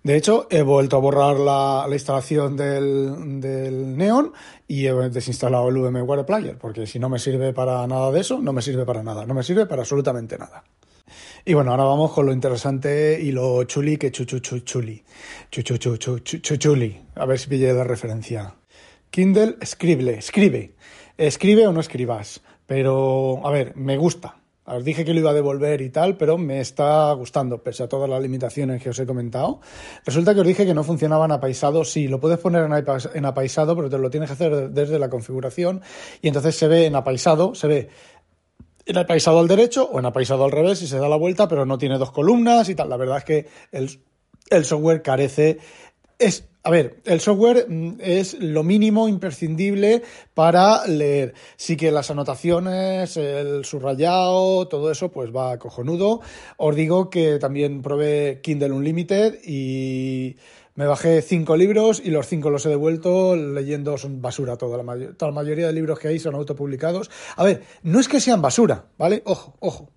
De 0.02 0.16
hecho, 0.16 0.48
he 0.50 0.62
vuelto 0.62 0.96
a 0.96 1.00
borrar 1.00 1.38
la, 1.38 1.86
instalación 1.92 2.56
del, 2.56 3.40
del, 3.40 3.96
Neon 3.96 4.32
y 4.66 4.86
he 4.86 4.92
desinstalado 4.92 5.68
el 5.68 5.76
VMware 5.76 6.26
Player, 6.26 6.58
porque 6.58 6.88
si 6.88 6.98
no 6.98 7.08
me 7.08 7.20
sirve 7.20 7.52
para 7.52 7.86
nada 7.86 8.10
de 8.10 8.20
eso, 8.20 8.40
no 8.40 8.52
me 8.52 8.62
sirve 8.62 8.84
para 8.84 9.04
nada, 9.04 9.26
no 9.26 9.34
me 9.34 9.44
sirve 9.44 9.66
para 9.66 9.82
absolutamente 9.82 10.36
nada. 10.36 10.64
Y 11.44 11.54
bueno, 11.54 11.72
ahora 11.72 11.82
vamos 11.82 12.12
con 12.12 12.26
lo 12.26 12.32
interesante 12.32 13.18
y 13.20 13.32
lo 13.32 13.64
chuli 13.64 13.96
que 13.96 14.12
chuchu 14.12 14.38
chuli. 14.38 15.02
Chuchu 15.50 15.96
chuli. 16.56 17.00
A 17.16 17.26
ver 17.26 17.38
si 17.38 17.48
pille 17.48 17.72
la 17.72 17.82
referencia. 17.82 18.54
Kindle, 19.10 19.56
escribe, 19.60 20.18
escribe. 20.18 20.74
Escribe 21.18 21.66
o 21.66 21.72
no 21.72 21.80
escribas. 21.80 22.42
Pero, 22.66 23.44
a 23.44 23.50
ver, 23.50 23.74
me 23.74 23.96
gusta. 23.96 24.36
Os 24.64 24.84
dije 24.84 25.04
que 25.04 25.12
lo 25.12 25.18
iba 25.18 25.30
a 25.30 25.34
devolver 25.34 25.80
y 25.80 25.90
tal, 25.90 26.16
pero 26.16 26.38
me 26.38 26.60
está 26.60 27.12
gustando, 27.14 27.64
pese 27.64 27.82
a 27.82 27.88
todas 27.88 28.08
las 28.08 28.22
limitaciones 28.22 28.80
que 28.80 28.90
os 28.90 28.98
he 29.00 29.04
comentado. 29.04 29.60
Resulta 30.06 30.34
que 30.34 30.40
os 30.40 30.46
dije 30.46 30.64
que 30.64 30.72
no 30.72 30.84
funcionaba 30.84 31.24
en 31.24 31.32
apaisado. 31.32 31.84
Sí, 31.84 32.06
lo 32.06 32.20
puedes 32.20 32.38
poner 32.38 32.70
en 33.14 33.24
apaisado, 33.26 33.74
pero 33.74 33.90
te 33.90 33.98
lo 33.98 34.08
tienes 34.08 34.28
que 34.28 34.34
hacer 34.34 34.70
desde 34.70 35.00
la 35.00 35.10
configuración. 35.10 35.82
Y 36.22 36.28
entonces 36.28 36.54
se 36.54 36.68
ve 36.68 36.86
en 36.86 36.94
apaisado, 36.94 37.56
se 37.56 37.66
ve 37.66 37.88
en 38.86 38.98
apaisado 38.98 39.38
al 39.38 39.48
derecho 39.48 39.88
o 39.90 39.98
en 39.98 40.06
apaisado 40.06 40.44
al 40.44 40.50
revés 40.50 40.82
y 40.82 40.86
se 40.86 40.98
da 40.98 41.08
la 41.08 41.16
vuelta, 41.16 41.48
pero 41.48 41.66
no 41.66 41.78
tiene 41.78 41.98
dos 41.98 42.12
columnas 42.12 42.68
y 42.68 42.74
tal. 42.74 42.88
La 42.88 42.96
verdad 42.96 43.18
es 43.18 43.24
que 43.24 43.46
el, 43.70 44.64
software 44.64 45.02
carece. 45.02 45.58
Es, 46.18 46.48
a 46.62 46.70
ver, 46.70 47.00
el 47.04 47.20
software 47.20 47.66
mm, 47.68 47.98
es 48.00 48.34
lo 48.34 48.62
mínimo 48.62 49.08
imprescindible 49.08 50.02
para 50.34 50.86
leer. 50.86 51.34
Sí 51.56 51.76
que 51.76 51.90
las 51.90 52.10
anotaciones, 52.10 53.16
el 53.16 53.64
subrayado, 53.64 54.68
todo 54.68 54.90
eso, 54.90 55.10
pues 55.10 55.30
va 55.34 55.58
cojonudo. 55.58 56.20
Os 56.56 56.74
digo 56.74 57.10
que 57.10 57.38
también 57.38 57.82
probé 57.82 58.40
Kindle 58.42 58.72
Unlimited 58.72 59.38
y 59.44 60.36
Me 60.74 60.86
bajé 60.86 61.20
cinco 61.20 61.56
libros 61.56 62.00
y 62.02 62.10
los 62.10 62.26
cinco 62.26 62.48
los 62.48 62.64
he 62.64 62.70
devuelto 62.70 63.36
leyendo, 63.36 63.98
son 63.98 64.22
basura 64.22 64.56
toda 64.56 64.82
la, 64.82 65.12
toda 65.14 65.30
la 65.30 65.34
mayoría 65.34 65.66
de 65.66 65.72
libros 65.74 65.98
que 65.98 66.08
hay 66.08 66.18
son 66.18 66.34
autopublicados. 66.34 67.10
A 67.36 67.44
ver, 67.44 67.62
no 67.82 68.00
es 68.00 68.08
que 68.08 68.20
sean 68.20 68.40
basura, 68.40 68.86
¿vale? 68.96 69.22
Ojo, 69.26 69.54
ojo. 69.60 69.90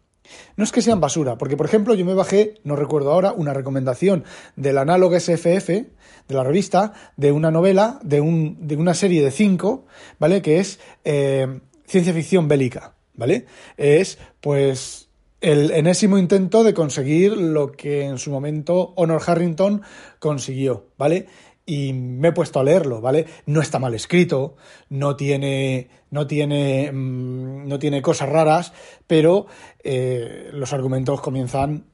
No 0.57 0.63
es 0.63 0.71
que 0.71 0.81
sean 0.81 0.99
basura, 0.99 1.37
porque 1.37 1.55
por 1.55 1.65
ejemplo 1.65 1.93
yo 1.93 2.05
me 2.05 2.13
bajé, 2.13 2.55
no 2.63 2.75
recuerdo 2.75 3.11
ahora, 3.11 3.31
una 3.31 3.53
recomendación 3.53 4.23
del 4.55 4.77
análogo 4.77 5.17
SFF, 5.19 5.69
de 5.69 6.35
la 6.35 6.43
revista, 6.43 6.93
de 7.15 7.31
una 7.31 7.51
novela, 7.51 7.99
de, 8.03 8.21
un, 8.21 8.67
de 8.67 8.75
una 8.75 8.93
serie 8.93 9.23
de 9.23 9.31
cinco, 9.31 9.85
¿vale? 10.19 10.41
Que 10.41 10.59
es 10.59 10.79
eh, 11.03 11.59
ciencia 11.85 12.13
ficción 12.13 12.47
bélica, 12.47 12.95
¿vale? 13.13 13.45
Es, 13.77 14.17
pues, 14.41 15.04
el 15.41 15.71
enésimo 15.71 16.17
intento 16.17 16.63
de 16.63 16.73
conseguir 16.73 17.37
lo 17.37 17.71
que 17.71 18.05
en 18.05 18.17
su 18.17 18.31
momento 18.31 18.93
Honor 18.95 19.21
Harrington 19.25 19.81
consiguió, 20.19 20.87
¿vale? 20.97 21.27
Y 21.65 21.93
me 21.93 22.29
he 22.29 22.31
puesto 22.31 22.59
a 22.59 22.63
leerlo, 22.63 23.01
¿vale? 23.01 23.25
No 23.45 23.61
está 23.61 23.79
mal 23.79 23.95
escrito, 23.95 24.55
no 24.89 25.15
tiene, 25.15 25.89
no 26.11 26.27
tiene, 26.27 26.91
mm, 26.91 27.67
no 27.67 27.79
tiene 27.79 28.01
cosas 28.01 28.29
raras, 28.29 28.73
pero 29.07 29.47
eh, 29.83 30.49
los 30.53 30.73
argumentos 30.73 31.21
comienzan 31.21 31.85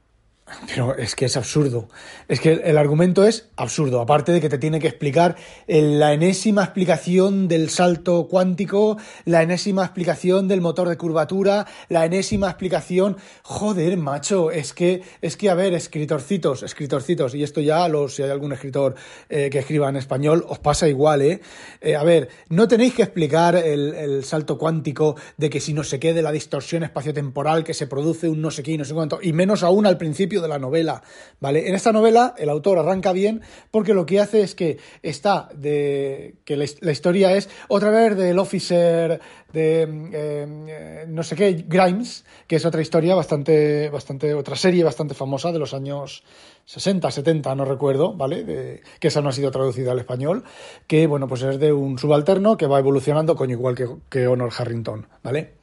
pero 0.67 0.95
es 0.97 1.15
que 1.15 1.25
es 1.25 1.37
absurdo. 1.37 1.89
Es 2.27 2.39
que 2.39 2.53
el 2.53 2.77
argumento 2.77 3.25
es 3.25 3.49
absurdo. 3.55 4.01
Aparte 4.01 4.31
de 4.31 4.41
que 4.41 4.49
te 4.49 4.57
tiene 4.57 4.79
que 4.79 4.87
explicar 4.87 5.35
la 5.67 6.13
enésima 6.13 6.63
explicación 6.63 7.47
del 7.47 7.69
salto 7.69 8.27
cuántico, 8.27 8.97
la 9.25 9.43
enésima 9.43 9.83
explicación 9.83 10.47
del 10.47 10.61
motor 10.61 10.89
de 10.89 10.97
curvatura, 10.97 11.67
la 11.89 12.05
enésima 12.05 12.47
explicación. 12.47 13.17
Joder, 13.43 13.97
macho, 13.97 14.51
es 14.51 14.73
que, 14.73 15.01
es 15.21 15.37
que, 15.37 15.49
a 15.49 15.55
ver, 15.55 15.73
escritorcitos, 15.73 16.63
escritorcitos, 16.63 17.35
y 17.35 17.43
esto 17.43 17.61
ya, 17.61 17.87
los, 17.87 18.15
si 18.15 18.23
hay 18.23 18.29
algún 18.29 18.53
escritor 18.53 18.95
eh, 19.29 19.49
que 19.49 19.59
escriba 19.59 19.89
en 19.89 19.97
español, 19.97 20.45
os 20.47 20.59
pasa 20.59 20.87
igual, 20.87 21.21
¿eh? 21.21 21.41
eh 21.81 21.95
a 21.95 22.03
ver, 22.03 22.29
no 22.49 22.67
tenéis 22.67 22.93
que 22.93 23.03
explicar 23.03 23.55
el, 23.55 23.93
el, 23.93 24.23
salto 24.23 24.57
cuántico 24.57 25.15
de 25.37 25.49
que 25.49 25.59
si 25.59 25.73
no 25.73 25.83
se 25.83 25.99
quede 25.99 26.21
la 26.21 26.31
distorsión 26.31 26.83
espaciotemporal 26.83 27.63
que 27.63 27.73
se 27.73 27.87
produce 27.87 28.29
un 28.29 28.41
no 28.41 28.51
sé 28.51 28.63
qué 28.63 28.71
y 28.71 28.77
no 28.77 28.85
sé 28.85 28.93
cuánto, 28.93 29.19
y 29.21 29.33
menos 29.33 29.63
aún 29.63 29.85
al 29.85 29.97
principio 29.97 30.40
de 30.41 30.47
la 30.47 30.59
novela, 30.59 31.03
¿vale? 31.39 31.67
En 31.67 31.75
esta 31.75 31.91
novela 31.91 32.35
el 32.37 32.49
autor 32.49 32.79
arranca 32.79 33.13
bien 33.13 33.41
porque 33.71 33.93
lo 33.93 34.05
que 34.05 34.19
hace 34.19 34.41
es 34.41 34.55
que 34.55 34.77
está 35.03 35.49
de 35.55 36.35
que 36.45 36.57
la, 36.57 36.91
historia 36.91 37.33
es 37.35 37.49
otra 37.67 37.89
vez 37.89 38.17
del 38.17 38.39
officer 38.39 39.21
de 39.53 39.87
eh, 40.13 41.05
no 41.07 41.23
sé 41.23 41.35
qué 41.35 41.65
Grimes, 41.67 42.25
que 42.47 42.55
es 42.57 42.65
otra 42.65 42.81
historia 42.81 43.15
bastante 43.15 43.89
bastante 43.89 44.33
otra 44.33 44.55
serie 44.55 44.83
bastante 44.83 45.13
famosa 45.13 45.51
de 45.51 45.59
los 45.59 45.73
años 45.73 46.23
60, 46.65 47.11
70, 47.11 47.53
no 47.55 47.65
recuerdo, 47.65 48.13
¿vale? 48.13 48.81
Que 48.99 49.07
esa 49.07 49.21
no 49.21 49.29
ha 49.29 49.33
sido 49.33 49.51
traducida 49.51 49.91
al 49.91 49.99
español, 49.99 50.43
que, 50.87 51.07
bueno, 51.07 51.27
pues 51.27 51.41
es 51.41 51.59
de 51.59 51.73
un 51.73 51.97
subalterno 51.97 52.55
que 52.55 52.67
va 52.67 52.79
evolucionando, 52.79 53.35
coño, 53.35 53.53
igual 53.53 53.75
que, 53.75 53.89
que 54.09 54.27
Honor 54.27 54.51
Harrington, 54.57 55.07
¿vale? 55.23 55.55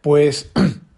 Pues 0.00 0.50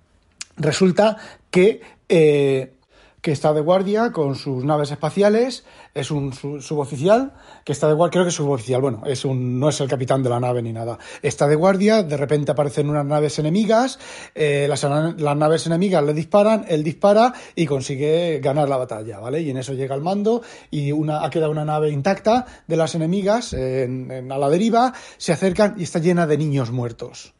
resulta 0.57 1.18
que 1.50 1.80
eh, 2.09 2.73
que 3.20 3.32
está 3.32 3.52
de 3.52 3.60
guardia 3.60 4.12
con 4.12 4.37
sus 4.37 4.64
naves 4.64 4.90
espaciales, 4.90 5.64
es 5.94 6.10
un 6.10 6.32
suboficial 6.32 7.32
que 7.64 7.72
está 7.72 7.88
de 7.88 7.94
guardia, 7.94 8.12
creo 8.12 8.25
que 8.25 8.28
es 8.28 8.34
suboficial, 8.34 8.80
bueno, 8.80 9.02
es 9.06 9.25
un, 9.25 9.58
no 9.58 9.68
es 9.68 9.80
el 9.80 9.88
capitán 9.88 10.22
de 10.22 10.30
la 10.30 10.40
nave 10.40 10.62
ni 10.62 10.72
nada. 10.72 10.98
Está 11.22 11.48
de 11.48 11.56
guardia, 11.56 12.02
de 12.02 12.16
repente 12.16 12.52
aparecen 12.52 12.88
unas 12.88 13.04
naves 13.04 13.38
enemigas, 13.38 13.98
eh, 14.34 14.66
las, 14.68 14.84
las, 14.84 15.37
naves 15.37 15.66
enemigas 15.66 16.04
le 16.04 16.14
disparan, 16.14 16.64
él 16.68 16.84
dispara 16.84 17.32
y 17.56 17.66
consigue 17.66 18.40
ganar 18.40 18.68
la 18.68 18.76
batalla, 18.76 19.18
¿vale? 19.18 19.40
Y 19.40 19.50
en 19.50 19.56
eso 19.56 19.75
llega 19.75 19.94
el 19.94 20.02
mando 20.02 20.42
y 20.70 20.92
una, 20.92 21.25
ha 21.25 21.30
quedado 21.30 21.50
una 21.50 21.64
nave 21.64 21.90
intacta 21.90 22.46
de 22.66 22.76
las 22.76 22.94
enemigas 22.94 23.52
en, 23.52 24.30
a 24.30 24.38
la 24.38 24.48
deriva, 24.48 24.92
se 25.16 25.32
acercan 25.32 25.75
y 25.78 25.82
está 25.82 25.98
llena 25.98 26.26
de 26.26 26.38
niños 26.38 26.70
muertos. 26.70 27.34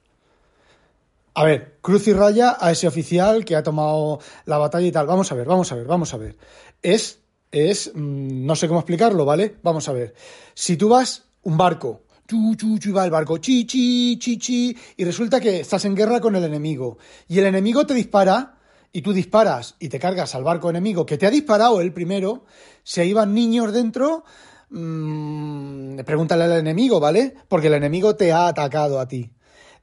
A 1.39 1.45
ver, 1.45 1.79
cruz 1.81 2.09
y 2.09 2.13
raya 2.13 2.57
a 2.59 2.73
ese 2.73 2.89
oficial 2.89 3.45
que 3.45 3.55
ha 3.55 3.63
tomado 3.63 4.19
la 4.45 4.59
batalla 4.59 4.89
y 4.89 4.91
tal. 4.91 5.07
Vamos 5.07 5.31
a 5.31 5.37
ver, 5.37 5.47
vamos 5.47 5.71
a 5.71 5.77
ver, 5.77 5.87
vamos 5.87 6.13
a 6.13 6.17
ver. 6.17 6.37
Es, 6.83 7.21
es, 7.53 7.93
mm, 7.95 8.45
no 8.45 8.57
sé 8.57 8.67
cómo 8.67 8.81
explicarlo, 8.81 9.25
¿vale? 9.25 9.55
Vamos 9.63 9.89
a 9.89 9.93
ver. 9.93 10.15
Si 10.55 10.77
tú 10.77 10.89
vas 10.89 11.29
un 11.43 11.57
barco, 11.57 12.03
chu, 12.27 12.57
chu, 12.57 12.93
va 12.93 13.05
el 13.05 13.13
barco, 13.13 13.39
chi, 13.39 13.67
chi, 13.67 14.77
y 14.97 15.05
resulta 15.05 15.39
que 15.39 15.61
estás 15.61 15.85
en 15.85 15.95
guerra 15.95 16.19
con 16.19 16.35
el 16.35 16.43
enemigo, 16.43 16.99
y 17.29 17.39
el 17.39 17.47
enemigo 17.47 17.87
te 17.87 17.95
dispara, 17.95 18.59
y 18.91 19.03
tú 19.03 19.13
disparas 19.13 19.77
y 19.79 19.91
te 19.91 20.01
cargas 20.01 20.35
al 20.35 20.43
barco 20.43 20.71
enemigo 20.71 21.07
que 21.07 21.19
te 21.19 21.27
ha 21.29 21.31
disparado 21.31 21.81
el 21.81 21.93
primero, 21.93 22.47
si 22.83 23.01
ahí 23.01 23.13
van 23.13 23.33
niños 23.33 23.73
dentro, 23.73 24.25
mmm, 24.71 26.01
pregúntale 26.05 26.43
al 26.47 26.59
enemigo, 26.59 26.99
¿vale? 26.99 27.33
Porque 27.47 27.69
el 27.69 27.75
enemigo 27.75 28.17
te 28.17 28.33
ha 28.33 28.49
atacado 28.49 28.99
a 28.99 29.07
ti. 29.07 29.31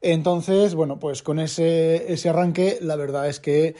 Entonces, 0.05 0.75
bueno, 0.75 0.99
pues 0.99 1.23
con 1.23 1.39
ese, 1.39 2.13
ese 2.13 2.29
arranque, 2.29 2.77
la 2.79 2.95
verdad 2.95 3.27
es 3.27 3.39
que 3.39 3.75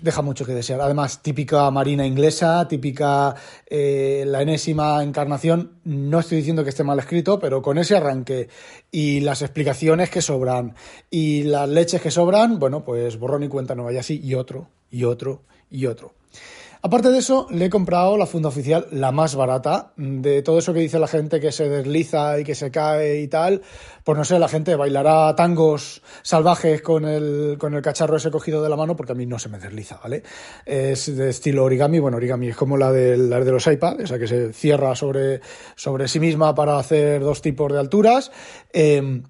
deja 0.00 0.22
mucho 0.22 0.46
que 0.46 0.54
desear. 0.54 0.80
Además, 0.80 1.24
típica 1.24 1.68
marina 1.72 2.06
inglesa, 2.06 2.68
típica 2.68 3.34
eh, 3.66 4.22
la 4.28 4.42
enésima 4.42 5.02
encarnación. 5.02 5.80
No 5.82 6.20
estoy 6.20 6.38
diciendo 6.38 6.62
que 6.62 6.70
esté 6.70 6.84
mal 6.84 7.00
escrito, 7.00 7.40
pero 7.40 7.62
con 7.62 7.78
ese 7.78 7.96
arranque 7.96 8.48
y 8.92 9.18
las 9.18 9.42
explicaciones 9.42 10.08
que 10.08 10.22
sobran 10.22 10.76
y 11.10 11.42
las 11.42 11.68
leches 11.68 12.00
que 12.00 12.12
sobran, 12.12 12.60
bueno, 12.60 12.84
pues 12.84 13.18
borrón 13.18 13.42
y 13.42 13.48
cuenta 13.48 13.74
no 13.74 13.82
vaya 13.82 13.98
así, 13.98 14.20
y 14.22 14.34
otro, 14.34 14.68
y 14.88 15.02
otro, 15.02 15.42
y 15.68 15.86
otro. 15.86 16.17
Aparte 16.80 17.10
de 17.10 17.18
eso, 17.18 17.48
le 17.50 17.66
he 17.66 17.70
comprado 17.70 18.16
la 18.16 18.26
funda 18.26 18.48
oficial, 18.48 18.86
la 18.92 19.10
más 19.10 19.34
barata, 19.34 19.92
de 19.96 20.42
todo 20.42 20.58
eso 20.58 20.72
que 20.72 20.80
dice 20.80 20.98
la 20.98 21.08
gente 21.08 21.40
que 21.40 21.50
se 21.50 21.68
desliza 21.68 22.38
y 22.38 22.44
que 22.44 22.54
se 22.54 22.70
cae 22.70 23.20
y 23.20 23.28
tal. 23.28 23.62
Pues 24.04 24.16
no 24.16 24.24
sé, 24.24 24.38
la 24.38 24.48
gente 24.48 24.76
bailará 24.76 25.34
tangos 25.34 26.02
salvajes 26.22 26.80
con 26.82 27.04
el, 27.04 27.56
con 27.58 27.74
el 27.74 27.82
cacharro 27.82 28.16
ese 28.16 28.30
cogido 28.30 28.62
de 28.62 28.68
la 28.68 28.76
mano, 28.76 28.96
porque 28.96 29.12
a 29.12 29.16
mí 29.16 29.26
no 29.26 29.38
se 29.38 29.48
me 29.48 29.58
desliza, 29.58 29.98
¿vale? 30.02 30.22
Es 30.64 31.14
de 31.16 31.30
estilo 31.30 31.64
origami, 31.64 31.98
bueno, 31.98 32.16
origami 32.16 32.48
es 32.48 32.56
como 32.56 32.76
la 32.76 32.92
de, 32.92 33.16
la 33.16 33.40
de 33.40 33.52
los 33.52 33.66
iPad, 33.66 34.00
esa 34.00 34.18
que 34.18 34.28
se 34.28 34.52
cierra 34.52 34.94
sobre, 34.94 35.40
sobre 35.74 36.06
sí 36.06 36.20
misma 36.20 36.54
para 36.54 36.78
hacer 36.78 37.22
dos 37.22 37.42
tipos 37.42 37.72
de 37.72 37.78
alturas. 37.80 38.30
Eh, 38.72 39.22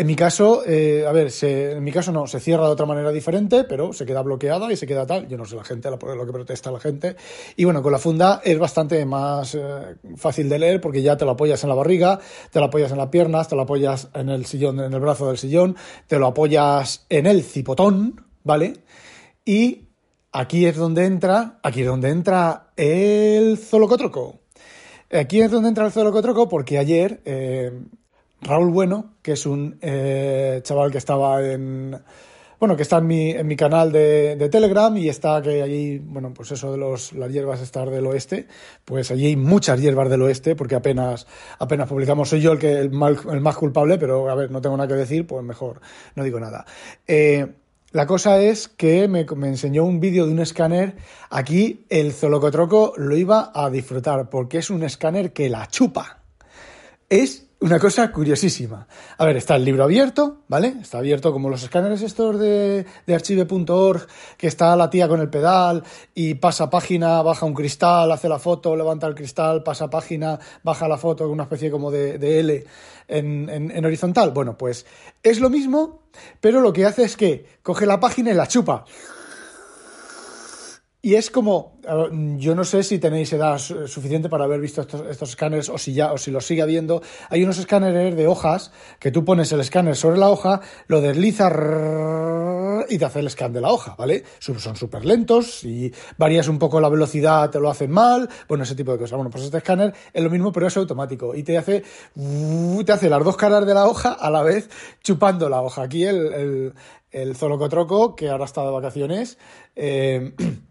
en 0.00 0.06
mi 0.06 0.16
caso, 0.16 0.62
eh, 0.66 1.04
a 1.06 1.12
ver, 1.12 1.30
en 1.42 1.84
mi 1.84 1.92
caso 1.92 2.10
no, 2.10 2.26
se 2.26 2.40
cierra 2.40 2.64
de 2.64 2.70
otra 2.70 2.86
manera 2.86 3.12
diferente, 3.12 3.64
pero 3.64 3.92
se 3.92 4.06
queda 4.06 4.22
bloqueada 4.22 4.72
y 4.72 4.76
se 4.76 4.86
queda 4.86 5.04
tal. 5.04 5.28
Yo 5.28 5.36
no 5.36 5.44
sé 5.44 5.56
la 5.56 5.62
gente, 5.62 5.90
lo 5.90 5.98
que 5.98 6.32
protesta 6.32 6.70
la 6.70 6.80
gente. 6.80 7.16
Y 7.54 7.64
bueno, 7.64 7.82
con 7.82 7.92
la 7.92 7.98
funda 7.98 8.40
es 8.42 8.58
bastante 8.58 9.04
más 9.04 9.54
eh, 9.54 9.96
fácil 10.16 10.48
de 10.48 10.58
leer 10.58 10.80
porque 10.80 11.02
ya 11.02 11.18
te 11.18 11.26
lo 11.26 11.32
apoyas 11.32 11.62
en 11.64 11.68
la 11.68 11.74
barriga, 11.74 12.18
te 12.50 12.60
lo 12.60 12.64
apoyas 12.64 12.90
en 12.92 12.96
las 12.96 13.08
piernas, 13.08 13.48
te 13.48 13.56
lo 13.56 13.60
apoyas 13.60 14.08
en 14.14 14.30
el 14.30 14.46
sillón, 14.46 14.80
en 14.80 14.90
el 14.90 15.00
brazo 15.00 15.28
del 15.28 15.36
sillón, 15.36 15.76
te 16.06 16.18
lo 16.18 16.28
apoyas 16.28 17.04
en 17.10 17.26
el 17.26 17.42
cipotón, 17.42 18.24
¿vale? 18.42 18.78
Y 19.44 19.90
aquí 20.32 20.64
es 20.64 20.78
donde 20.78 21.04
entra, 21.04 21.60
aquí 21.62 21.82
es 21.82 21.86
donde 21.86 22.08
entra 22.08 22.72
el 22.78 23.58
zolocotroco. 23.58 24.40
Aquí 25.12 25.42
es 25.42 25.50
donde 25.50 25.68
entra 25.68 25.84
el 25.84 25.92
zolocotroco 25.92 26.48
porque 26.48 26.78
ayer 26.78 27.20
eh, 27.26 27.70
Raúl 28.42 28.70
Bueno, 28.70 29.14
que 29.22 29.32
es 29.32 29.46
un 29.46 29.78
eh, 29.82 30.60
chaval 30.62 30.90
que 30.90 30.98
estaba 30.98 31.44
en. 31.44 32.00
Bueno, 32.58 32.76
que 32.76 32.82
está 32.82 32.98
en 32.98 33.06
mi, 33.06 33.30
en 33.30 33.46
mi 33.46 33.56
canal 33.56 33.90
de, 33.90 34.48
Telegram 34.50 34.94
y 34.94 35.08
está 35.08 35.40
que 35.40 35.62
allí, 35.62 35.98
bueno, 35.98 36.34
pues 36.34 36.52
eso 36.52 36.70
de 36.70 36.76
los, 36.76 37.14
las 37.14 37.32
hierbas 37.32 37.62
estar 37.62 37.88
del 37.88 38.06
oeste, 38.06 38.48
pues 38.84 39.10
allí 39.10 39.28
hay 39.28 39.36
muchas 39.36 39.80
hierbas 39.80 40.10
del 40.10 40.20
oeste 40.20 40.54
porque 40.54 40.74
apenas, 40.74 41.26
apenas 41.58 41.88
publicamos. 41.88 42.28
Soy 42.28 42.42
yo 42.42 42.52
el, 42.52 42.58
que, 42.58 42.80
el, 42.80 42.90
el 43.32 43.40
más 43.40 43.56
culpable, 43.56 43.96
pero 43.96 44.28
a 44.28 44.34
ver, 44.34 44.50
no 44.50 44.60
tengo 44.60 44.76
nada 44.76 44.88
que 44.88 44.94
decir, 44.94 45.26
pues 45.26 45.42
mejor 45.42 45.80
no 46.14 46.22
digo 46.22 46.38
nada. 46.38 46.66
Eh, 47.06 47.46
la 47.92 48.06
cosa 48.06 48.38
es 48.40 48.68
que 48.68 49.08
me, 49.08 49.24
me 49.24 49.48
enseñó 49.48 49.84
un 49.84 49.98
vídeo 49.98 50.26
de 50.26 50.32
un 50.32 50.40
escáner. 50.40 50.96
Aquí 51.30 51.86
el 51.88 52.12
Zolocotroco 52.12 52.92
lo 52.98 53.16
iba 53.16 53.52
a 53.54 53.70
disfrutar 53.70 54.28
porque 54.28 54.58
es 54.58 54.68
un 54.68 54.82
escáner 54.82 55.32
que 55.32 55.48
la 55.48 55.66
chupa. 55.66 56.20
Es 57.08 57.49
una 57.60 57.78
cosa 57.78 58.10
curiosísima. 58.10 58.86
A 59.18 59.24
ver, 59.26 59.36
está 59.36 59.56
el 59.56 59.64
libro 59.64 59.84
abierto, 59.84 60.38
¿vale? 60.48 60.76
Está 60.80 60.98
abierto 60.98 61.30
como 61.30 61.50
los 61.50 61.62
escáneres 61.62 62.00
estos 62.00 62.38
de, 62.38 62.86
de 63.06 63.14
archive.org, 63.14 64.06
que 64.38 64.46
está 64.46 64.74
la 64.76 64.88
tía 64.88 65.08
con 65.08 65.20
el 65.20 65.28
pedal 65.28 65.84
y 66.14 66.34
pasa 66.34 66.70
página, 66.70 67.20
baja 67.20 67.44
un 67.44 67.52
cristal, 67.52 68.10
hace 68.12 68.30
la 68.30 68.38
foto, 68.38 68.74
levanta 68.76 69.06
el 69.06 69.14
cristal, 69.14 69.62
pasa 69.62 69.90
página, 69.90 70.38
baja 70.62 70.88
la 70.88 70.96
foto, 70.96 71.28
una 71.28 71.42
especie 71.42 71.70
como 71.70 71.90
de, 71.90 72.18
de 72.18 72.40
L 72.40 72.64
en, 73.08 73.50
en 73.50 73.84
horizontal. 73.84 74.30
Bueno, 74.30 74.56
pues 74.56 74.86
es 75.22 75.38
lo 75.38 75.50
mismo, 75.50 76.00
pero 76.40 76.62
lo 76.62 76.72
que 76.72 76.86
hace 76.86 77.04
es 77.04 77.16
que 77.16 77.44
coge 77.62 77.84
la 77.84 78.00
página 78.00 78.30
y 78.30 78.34
la 78.34 78.48
chupa. 78.48 78.86
Y 81.02 81.14
es 81.14 81.30
como, 81.30 81.78
yo 82.36 82.54
no 82.54 82.64
sé 82.64 82.82
si 82.82 82.98
tenéis 82.98 83.32
edad 83.32 83.58
suficiente 83.58 84.28
para 84.28 84.44
haber 84.44 84.60
visto 84.60 84.82
estos, 84.82 85.06
estos 85.08 85.30
escáneres 85.30 85.70
o 85.70 85.78
si 85.78 85.94
ya, 85.94 86.12
o 86.12 86.18
si 86.18 86.30
los 86.30 86.44
sigue 86.44 86.60
habiendo. 86.60 87.00
Hay 87.30 87.42
unos 87.42 87.56
escáneres 87.58 88.14
de 88.14 88.26
hojas 88.26 88.70
que 88.98 89.10
tú 89.10 89.24
pones 89.24 89.50
el 89.52 89.60
escáner 89.60 89.96
sobre 89.96 90.18
la 90.18 90.28
hoja, 90.28 90.60
lo 90.88 91.00
deslizas 91.00 91.52
y 92.90 92.98
te 92.98 93.04
hace 93.04 93.20
el 93.20 93.30
scan 93.30 93.52
de 93.52 93.60
la 93.60 93.72
hoja, 93.72 93.94
¿vale? 93.96 94.24
Son 94.38 94.76
súper 94.76 95.04
lentos, 95.04 95.64
y 95.64 95.92
varías 96.18 96.48
un 96.48 96.58
poco 96.58 96.80
la 96.80 96.88
velocidad 96.88 97.50
te 97.50 97.60
lo 97.60 97.70
hacen 97.70 97.90
mal, 97.90 98.28
bueno, 98.48 98.64
ese 98.64 98.74
tipo 98.74 98.92
de 98.92 98.98
cosas. 98.98 99.16
Bueno, 99.16 99.30
pues 99.30 99.44
este 99.44 99.58
escáner 99.58 99.94
es 100.12 100.22
lo 100.22 100.28
mismo, 100.28 100.52
pero 100.52 100.66
es 100.66 100.76
automático 100.76 101.34
y 101.34 101.42
te 101.42 101.56
hace, 101.56 101.82
te 102.84 102.92
hace 102.92 103.08
las 103.08 103.24
dos 103.24 103.36
caras 103.36 103.64
de 103.66 103.74
la 103.74 103.86
hoja 103.86 104.12
a 104.12 104.30
la 104.30 104.42
vez 104.42 104.68
chupando 105.02 105.48
la 105.48 105.62
hoja. 105.62 105.82
Aquí 105.82 106.04
el, 106.04 106.32
el, 106.32 106.74
el 107.10 107.36
Zolocotroco, 107.36 108.14
que 108.14 108.28
ahora 108.28 108.44
está 108.44 108.64
de 108.64 108.70
vacaciones, 108.70 109.38
eh, 109.76 110.34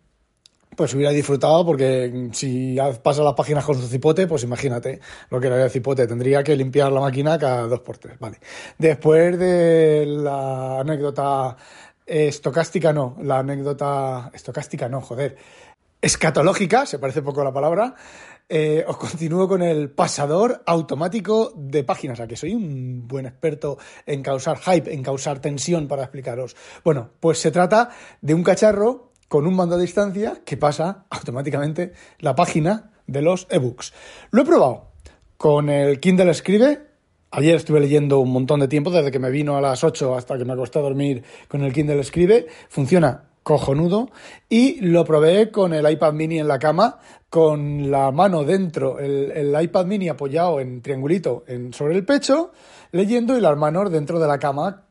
pues 0.76 0.94
hubiera 0.94 1.12
disfrutado 1.12 1.66
porque 1.66 2.30
si 2.32 2.78
pasa 3.04 3.24
las 3.24 3.34
páginas 3.34 3.66
con 3.66 3.76
su 3.76 3.88
cipote, 3.88 4.28
pues 4.28 4.44
imagínate 4.44 5.00
lo 5.30 5.40
que 5.40 5.48
era 5.48 5.64
el 5.64 5.70
cipote. 5.70 6.08
Tendría 6.08 6.44
que 6.44 6.56
limpiar 6.56 6.92
la 6.92 7.02
máquina 7.02 7.38
cada 7.38 7.68
dos 7.68 7.82
por 7.82 7.98
tres. 7.98 8.18
Vale. 8.20 8.40
Después 8.78 9.38
de 9.38 10.06
la 10.06 10.80
anécdota 10.80 11.58
estocástica, 12.06 12.92
no, 12.94 13.18
la 13.22 13.40
anécdota 13.40 14.32
estocástica, 14.34 14.90
no, 14.90 15.02
joder, 15.02 15.38
escatológica, 16.02 16.86
se 16.86 16.98
parece 16.98 17.22
poco 17.22 17.42
a 17.42 17.46
la 17.46 17.54
palabra, 17.54 17.96
eh, 18.48 18.84
os 18.88 18.98
continúo 18.98 19.48
con 19.48 19.62
el 19.62 19.92
pasador 19.92 20.64
automático 20.66 21.54
de 21.56 21.84
páginas, 21.84 22.20
a 22.20 22.28
que 22.28 22.36
soy 22.36 22.56
un 22.56 23.08
buen 23.08 23.28
experto 23.28 23.78
en 24.08 24.24
causar 24.24 24.58
hype, 24.58 24.92
en 24.92 25.04
causar 25.04 25.40
tensión 25.40 25.88
para 25.88 26.04
explicaros. 26.04 26.56
Bueno, 26.84 27.12
pues 27.20 27.38
se 27.38 27.52
trata 27.52 27.90
de 28.22 28.34
un 28.34 28.44
cacharro 28.44 29.09
con 29.30 29.48
un 29.48 29.56
mando 29.56 29.76
a 29.76 29.80
distancia 29.80 30.42
que 30.44 30.58
pasa 30.58 31.06
automáticamente 31.10 31.94
la 32.20 32.36
página 32.36 32.92
de 33.08 33.22
los 33.22 33.48
ebooks. 33.50 33.94
Lo 34.32 34.42
he 34.42 34.46
probado 34.46 34.92
con 35.38 35.70
el 35.70 36.02
Kindle 36.02 36.32
Escribe. 36.32 36.90
Ayer 37.32 37.56
estuve 37.56 37.80
leyendo 37.80 38.20
un 38.20 38.32
montón 38.32 38.60
de 38.60 38.68
tiempo, 38.68 38.90
desde 38.90 39.12
que 39.12 39.20
me 39.20 39.30
vino 39.30 39.56
a 39.56 39.62
las 39.62 39.84
8 39.84 40.16
hasta 40.16 40.38
que 40.38 40.46
me 40.46 40.54
acosté 40.54 40.80
a 40.80 40.82
dormir 40.82 41.24
con 41.48 41.64
el 41.64 41.72
Kindle 41.72 42.00
Escribe. 42.00 42.48
Funciona 42.68 43.30
cojonudo. 43.44 44.10
Y 44.50 44.82
lo 44.82 45.06
probé 45.06 45.52
con 45.52 45.74
el 45.74 45.90
iPad 45.90 46.14
mini 46.14 46.40
en 46.40 46.48
la 46.48 46.60
cama, 46.60 47.00
con 47.30 47.90
la 47.90 48.12
mano 48.12 48.44
dentro, 48.44 49.00
el, 49.00 49.56
iPad 49.60 49.86
mini 49.86 50.10
apoyado 50.10 50.60
en 50.60 50.82
triangulito 50.82 51.44
sobre 51.72 51.96
el 51.96 52.06
pecho, 52.06 52.52
leyendo 52.92 53.38
y 53.38 53.42
las 53.42 53.58
manos 53.58 53.92
dentro 53.92 54.20
de 54.20 54.28
la 54.28 54.40
cama 54.40 54.86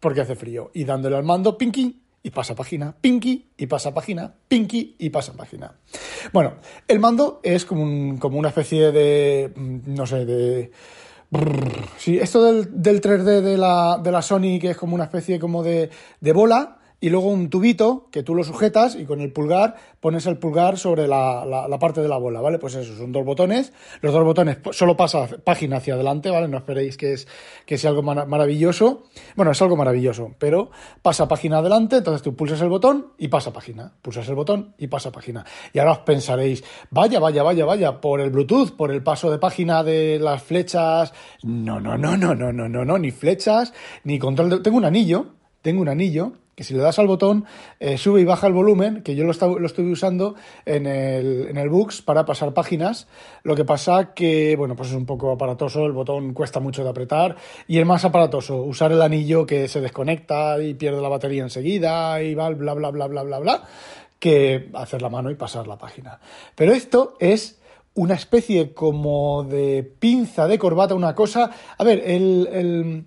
porque 0.00 0.20
hace 0.20 0.36
frío. 0.36 0.70
Y 0.74 0.84
dándole 0.84 1.16
al 1.16 1.24
mando, 1.24 1.58
pinky, 1.58 2.02
y 2.22 2.30
pasa 2.30 2.54
página, 2.54 2.94
pinky 3.00 3.50
y 3.56 3.66
pasa 3.66 3.94
página, 3.94 4.34
pinky 4.48 4.96
y 4.98 5.10
pasa 5.10 5.32
página. 5.34 5.74
Bueno, 6.32 6.54
el 6.86 7.00
mando 7.00 7.40
es 7.42 7.64
como, 7.64 8.18
como 8.18 8.38
una 8.38 8.48
especie 8.48 8.92
de, 8.92 9.52
mm, 9.54 9.94
no 9.94 10.06
sé, 10.06 10.24
de... 10.24 10.72
Sí, 11.98 12.18
esto 12.18 12.42
del, 12.42 12.82
del 12.82 13.02
3D 13.02 13.42
de 13.42 13.58
la, 13.58 14.00
de 14.02 14.10
la 14.10 14.22
Sony, 14.22 14.58
que 14.58 14.70
es 14.70 14.76
como 14.76 14.94
una 14.94 15.04
especie 15.04 15.38
como 15.38 15.62
de, 15.62 15.90
de 16.20 16.32
bola, 16.32 16.77
y 17.00 17.10
luego 17.10 17.28
un 17.28 17.48
tubito 17.48 18.08
que 18.10 18.22
tú 18.22 18.34
lo 18.34 18.42
sujetas 18.42 18.96
y 18.96 19.04
con 19.04 19.20
el 19.20 19.32
pulgar 19.32 19.76
pones 20.00 20.26
el 20.26 20.36
pulgar 20.38 20.78
sobre 20.78 21.06
la, 21.06 21.44
la, 21.44 21.78
parte 21.78 22.00
de 22.00 22.08
la 22.08 22.16
bola, 22.16 22.40
¿vale? 22.40 22.58
Pues 22.58 22.74
eso, 22.74 22.96
son 22.96 23.12
dos 23.12 23.24
botones. 23.24 23.72
Los 24.00 24.12
dos 24.12 24.24
botones 24.24 24.58
solo 24.72 24.96
pasa 24.96 25.28
página 25.44 25.76
hacia 25.76 25.94
adelante, 25.94 26.30
¿vale? 26.30 26.48
No 26.48 26.58
esperéis 26.58 26.96
que, 26.96 27.12
es, 27.12 27.28
que 27.66 27.78
sea 27.78 27.90
algo 27.90 28.02
maravilloso. 28.02 29.04
Bueno, 29.36 29.52
es 29.52 29.62
algo 29.62 29.76
maravilloso, 29.76 30.34
pero 30.38 30.70
pasa 31.00 31.28
página 31.28 31.58
adelante, 31.58 31.98
entonces 31.98 32.22
tú 32.22 32.34
pulsas 32.34 32.60
el 32.62 32.68
botón 32.68 33.12
y 33.16 33.28
pasa 33.28 33.52
página. 33.52 33.92
Pulsas 34.02 34.28
el 34.28 34.34
botón 34.34 34.74
y 34.78 34.88
pasa 34.88 35.12
página. 35.12 35.44
Y 35.72 35.78
ahora 35.78 35.92
os 35.92 35.98
pensaréis, 35.98 36.64
vaya, 36.90 37.20
vaya, 37.20 37.42
vaya, 37.44 37.64
vaya, 37.64 38.00
por 38.00 38.20
el 38.20 38.30
Bluetooth, 38.30 38.72
por 38.72 38.90
el 38.90 39.02
paso 39.02 39.30
de 39.30 39.38
página 39.38 39.84
de 39.84 40.18
las 40.18 40.42
flechas. 40.42 41.12
No, 41.44 41.78
no, 41.80 41.96
no, 41.96 42.16
no, 42.16 42.34
no, 42.34 42.52
no, 42.52 42.68
no, 42.68 42.84
no, 42.84 42.98
ni 42.98 43.12
flechas, 43.12 43.72
ni 44.02 44.18
control 44.18 44.50
de... 44.50 44.58
Tengo 44.60 44.78
un 44.78 44.84
anillo, 44.84 45.26
tengo 45.62 45.80
un 45.80 45.88
anillo 45.88 46.32
que 46.58 46.64
si 46.64 46.74
le 46.74 46.80
das 46.80 46.98
al 46.98 47.06
botón 47.06 47.44
eh, 47.78 47.96
sube 47.98 48.20
y 48.20 48.24
baja 48.24 48.48
el 48.48 48.52
volumen, 48.52 49.04
que 49.04 49.14
yo 49.14 49.22
lo, 49.22 49.58
lo 49.60 49.64
estuve 49.64 49.92
usando 49.92 50.34
en 50.66 50.86
el, 50.86 51.46
en 51.50 51.56
el 51.56 51.68
Books 51.68 52.02
para 52.02 52.24
pasar 52.24 52.52
páginas. 52.52 53.06
Lo 53.44 53.54
que 53.54 53.64
pasa 53.64 54.12
que, 54.12 54.56
bueno, 54.56 54.74
pues 54.74 54.88
es 54.88 54.96
un 54.96 55.06
poco 55.06 55.30
aparatoso, 55.30 55.86
el 55.86 55.92
botón 55.92 56.34
cuesta 56.34 56.58
mucho 56.58 56.82
de 56.82 56.90
apretar 56.90 57.36
y 57.68 57.78
es 57.78 57.86
más 57.86 58.04
aparatoso 58.04 58.56
usar 58.56 58.90
el 58.90 59.00
anillo 59.02 59.46
que 59.46 59.68
se 59.68 59.80
desconecta 59.80 60.60
y 60.60 60.74
pierde 60.74 61.00
la 61.00 61.08
batería 61.08 61.44
enseguida 61.44 62.20
y 62.20 62.34
bla, 62.34 62.50
bla, 62.50 62.74
bla, 62.74 62.90
bla, 62.90 63.06
bla, 63.06 63.22
bla, 63.22 63.38
bla, 63.38 63.62
que 64.18 64.68
hacer 64.74 65.00
la 65.00 65.10
mano 65.10 65.30
y 65.30 65.36
pasar 65.36 65.68
la 65.68 65.78
página. 65.78 66.18
Pero 66.56 66.72
esto 66.72 67.14
es 67.20 67.60
una 67.94 68.14
especie 68.14 68.74
como 68.74 69.44
de 69.44 69.84
pinza 69.84 70.48
de 70.48 70.58
corbata, 70.58 70.96
una 70.96 71.14
cosa... 71.14 71.52
A 71.78 71.84
ver, 71.84 72.02
el 72.04 72.48
el 72.52 73.04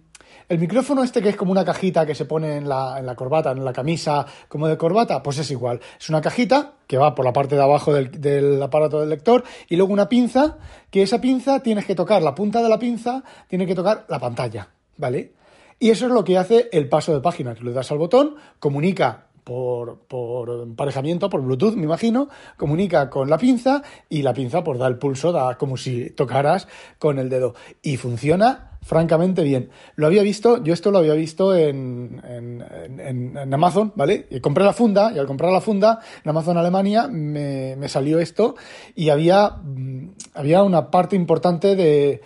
micrófono 0.59 1.03
este 1.03 1.21
que 1.21 1.29
es 1.29 1.35
como 1.35 1.51
una 1.51 1.65
cajita 1.65 2.05
que 2.05 2.15
se 2.15 2.25
pone 2.25 2.57
en 2.57 2.67
la, 2.67 2.99
en 2.99 3.05
la 3.05 3.15
corbata, 3.15 3.51
en 3.51 3.63
la 3.63 3.73
camisa, 3.73 4.25
como 4.47 4.67
de 4.67 4.77
corbata, 4.77 5.23
pues 5.23 5.37
es 5.37 5.51
igual. 5.51 5.79
Es 5.99 6.09
una 6.09 6.21
cajita 6.21 6.73
que 6.87 6.97
va 6.97 7.15
por 7.15 7.25
la 7.25 7.33
parte 7.33 7.55
de 7.55 7.61
abajo 7.61 7.93
del, 7.93 8.11
del, 8.19 8.61
aparato 8.61 8.99
del 8.99 9.09
lector 9.09 9.43
y 9.69 9.75
luego 9.75 9.93
una 9.93 10.09
pinza, 10.09 10.57
que 10.89 11.03
esa 11.03 11.21
pinza 11.21 11.61
tienes 11.61 11.85
que 11.85 11.95
tocar, 11.95 12.21
la 12.21 12.35
punta 12.35 12.61
de 12.61 12.69
la 12.69 12.79
pinza 12.79 13.23
tiene 13.47 13.65
que 13.65 13.75
tocar 13.75 14.05
la 14.09 14.19
pantalla, 14.19 14.69
¿vale? 14.97 15.33
Y 15.79 15.89
eso 15.89 16.05
es 16.05 16.11
lo 16.11 16.23
que 16.23 16.37
hace 16.37 16.69
el 16.71 16.89
paso 16.89 17.11
de 17.11 17.21
página, 17.21 17.55
que 17.55 17.63
le 17.63 17.71
das 17.71 17.91
al 17.91 17.97
botón, 17.97 18.35
comunica 18.59 19.30
por, 19.43 19.99
por, 20.07 20.49
emparejamiento, 20.63 21.29
por 21.29 21.41
Bluetooth, 21.41 21.75
me 21.75 21.83
imagino, 21.83 22.29
comunica 22.57 23.09
con 23.09 23.29
la 23.29 23.37
pinza 23.37 23.83
y 24.09 24.21
la 24.21 24.33
pinza 24.33 24.63
pues 24.63 24.79
da 24.79 24.87
el 24.87 24.97
pulso, 24.97 25.31
da 25.31 25.57
como 25.57 25.77
si 25.77 26.09
tocaras 26.11 26.67
con 26.99 27.19
el 27.19 27.29
dedo. 27.29 27.55
Y 27.81 27.97
funciona 27.97 28.71
francamente 28.81 29.43
bien. 29.43 29.69
Lo 29.95 30.07
había 30.07 30.23
visto, 30.23 30.63
yo 30.63 30.73
esto 30.73 30.91
lo 30.91 30.99
había 30.99 31.13
visto 31.13 31.55
en, 31.55 32.21
en, 32.27 33.37
en, 33.37 33.53
Amazon, 33.53 33.93
¿vale? 33.95 34.27
Y 34.29 34.39
compré 34.39 34.63
la 34.63 34.73
funda, 34.73 35.11
y 35.13 35.19
al 35.19 35.27
comprar 35.27 35.51
la 35.51 35.61
funda 35.61 35.99
en 36.23 36.29
Amazon 36.29 36.57
Alemania 36.57 37.07
me, 37.07 37.75
me 37.75 37.89
salió 37.89 38.19
esto 38.19 38.55
y 38.95 39.09
había, 39.09 39.49
mm, 39.49 40.09
había 40.33 40.63
una 40.63 40.89
parte 40.89 41.15
importante 41.15 41.75
de, 41.75 42.21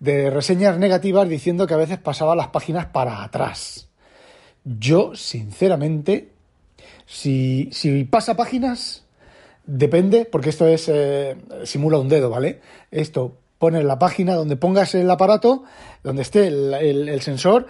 de 0.00 0.30
reseñas 0.30 0.78
negativas 0.78 1.28
diciendo 1.28 1.66
que 1.66 1.74
a 1.74 1.78
veces 1.78 1.98
pasaba 1.98 2.36
las 2.36 2.48
páginas 2.48 2.86
para 2.86 3.22
atrás. 3.22 3.88
Yo, 4.64 5.14
sinceramente, 5.14 6.32
si, 7.08 7.70
si 7.72 8.04
pasa 8.04 8.36
páginas, 8.36 9.02
depende, 9.64 10.26
porque 10.26 10.50
esto 10.50 10.66
es, 10.66 10.88
eh, 10.88 11.36
simula 11.64 11.98
un 11.98 12.10
dedo, 12.10 12.28
¿vale? 12.28 12.60
Esto 12.90 13.34
pones 13.58 13.82
la 13.82 13.98
página 13.98 14.34
donde 14.34 14.56
pongas 14.56 14.94
el 14.94 15.10
aparato, 15.10 15.64
donde 16.04 16.20
esté 16.22 16.48
el, 16.48 17.20
sensor, 17.22 17.66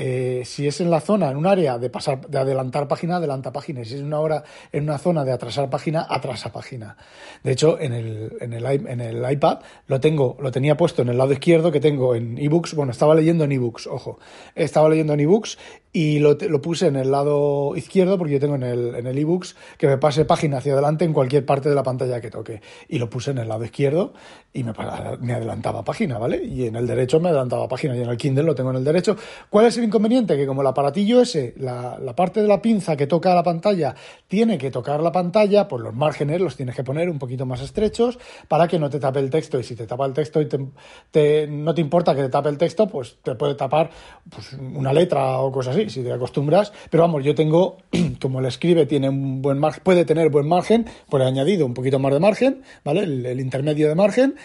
eh, 0.00 0.44
si 0.44 0.68
es 0.68 0.80
en 0.80 0.92
la 0.92 1.00
zona, 1.00 1.28
en 1.28 1.36
un 1.36 1.44
área 1.44 1.76
de 1.76 1.90
pasar, 1.90 2.28
de 2.28 2.38
adelantar 2.38 2.86
página, 2.86 3.16
adelanta 3.16 3.50
página. 3.50 3.84
Si 3.84 3.96
es 3.96 4.00
una 4.00 4.20
hora 4.20 4.44
en 4.70 4.84
una 4.84 4.96
zona 4.96 5.24
de 5.24 5.32
atrasar 5.32 5.68
página, 5.68 6.06
atrasa 6.08 6.52
página. 6.52 6.96
De 7.42 7.50
hecho, 7.50 7.80
en 7.80 7.92
el, 7.92 8.32
en 8.40 8.52
el, 8.52 9.32
iPad 9.32 9.58
lo 9.88 9.98
tengo, 9.98 10.36
lo 10.40 10.52
tenía 10.52 10.76
puesto 10.76 11.02
en 11.02 11.08
el 11.08 11.18
lado 11.18 11.32
izquierdo 11.32 11.72
que 11.72 11.80
tengo 11.80 12.14
en 12.14 12.38
ebooks. 12.38 12.74
Bueno, 12.74 12.92
estaba 12.92 13.16
leyendo 13.16 13.42
en 13.42 13.50
ebooks, 13.50 13.88
ojo. 13.88 14.20
Estaba 14.54 14.88
leyendo 14.88 15.14
en 15.14 15.20
ebooks 15.20 15.58
y 15.92 16.20
lo, 16.20 16.34
lo, 16.34 16.62
puse 16.62 16.86
en 16.86 16.94
el 16.94 17.10
lado 17.10 17.74
izquierdo 17.74 18.18
porque 18.18 18.34
yo 18.34 18.40
tengo 18.40 18.54
en 18.54 18.62
el, 18.62 18.94
en 18.94 19.06
el 19.08 19.18
ebooks 19.18 19.56
que 19.78 19.88
me 19.88 19.98
pase 19.98 20.24
página 20.24 20.58
hacia 20.58 20.74
adelante 20.74 21.04
en 21.04 21.12
cualquier 21.12 21.44
parte 21.44 21.68
de 21.68 21.74
la 21.74 21.82
pantalla 21.82 22.20
que 22.20 22.30
toque. 22.30 22.60
Y 22.88 23.00
lo 23.00 23.10
puse 23.10 23.32
en 23.32 23.38
el 23.38 23.48
lado 23.48 23.64
izquierdo 23.64 24.12
y 24.52 24.62
me, 24.62 24.72
me 25.20 25.32
adelantaba 25.32 25.82
página, 25.82 26.18
¿vale? 26.18 26.44
Y 26.44 26.66
en 26.66 26.76
el 26.76 26.86
derecho 26.86 27.18
me 27.18 27.30
adelantaba 27.30 27.66
página 27.66 27.96
y 27.96 28.02
en 28.02 28.08
el 28.08 28.16
Kindle 28.16 28.44
lo 28.44 28.54
tengo 28.54 28.70
en 28.70 28.76
el 28.76 28.84
derecho. 28.84 29.16
¿Cuál 29.50 29.66
es 29.66 29.76
el 29.78 29.87
inconveniente? 29.88 30.36
Que 30.36 30.46
como 30.46 30.62
el 30.62 30.66
aparatillo 30.68 31.20
ese, 31.20 31.54
la, 31.58 31.98
parte 32.14 32.40
de 32.40 32.48
la 32.48 32.62
pinza 32.62 32.96
que 32.96 33.06
toca 33.06 33.34
la 33.34 33.42
pantalla 33.42 33.94
tiene 34.26 34.58
que 34.58 34.70
tocar 34.70 35.02
la 35.02 35.12
pantalla, 35.12 35.66
pues 35.68 35.82
los 35.82 35.94
márgenes 35.94 36.40
los 36.40 36.56
tienes 36.56 36.76
que 36.76 36.84
poner 36.84 37.10
un 37.10 37.18
poquito 37.18 37.44
más 37.46 37.60
estrechos 37.60 38.18
para 38.46 38.68
que 38.68 38.78
no 38.78 38.88
te 38.88 39.00
tape 39.00 39.20
el 39.20 39.30
texto. 39.30 39.58
Y 39.58 39.64
si 39.64 39.74
te 39.74 39.86
tapa 39.86 40.06
el 40.06 40.12
texto 40.12 40.40
y 40.40 40.46
te, 40.46 41.46
no 41.48 41.74
te 41.74 41.80
importa 41.80 42.14
que 42.14 42.22
te 42.22 42.28
tape 42.28 42.48
el 42.48 42.58
texto, 42.58 42.86
pues 42.86 43.18
te 43.22 43.34
puede 43.34 43.54
tapar 43.54 43.90
pues, 44.30 44.52
una 44.52 44.92
letra 44.92 45.38
o 45.38 45.50
cosas 45.50 45.76
así 45.76 45.90
si 45.90 46.02
te 46.02 46.12
acostumbras. 46.12 46.72
Pero 46.90 47.02
vamos, 47.02 47.24
yo 47.24 47.34
tengo, 47.34 47.78
como 48.20 48.40
el 48.40 48.46
escribe 48.46 48.86
tiene 48.86 49.08
un 49.08 49.42
buen 49.42 49.58
margen, 49.58 49.82
puede 49.84 50.04
tener 50.04 50.30
buen 50.30 50.46
margen, 50.46 50.86
pues 51.08 51.22
he 51.22 51.26
añadido 51.26 51.66
un 51.66 51.74
poquito 51.74 51.98
más 51.98 52.12
de 52.12 52.20
margen, 52.20 52.62
¿vale? 52.84 53.02
El, 53.02 53.40
intermedio 53.40 53.88
de 53.88 53.94
margen. 53.94 54.36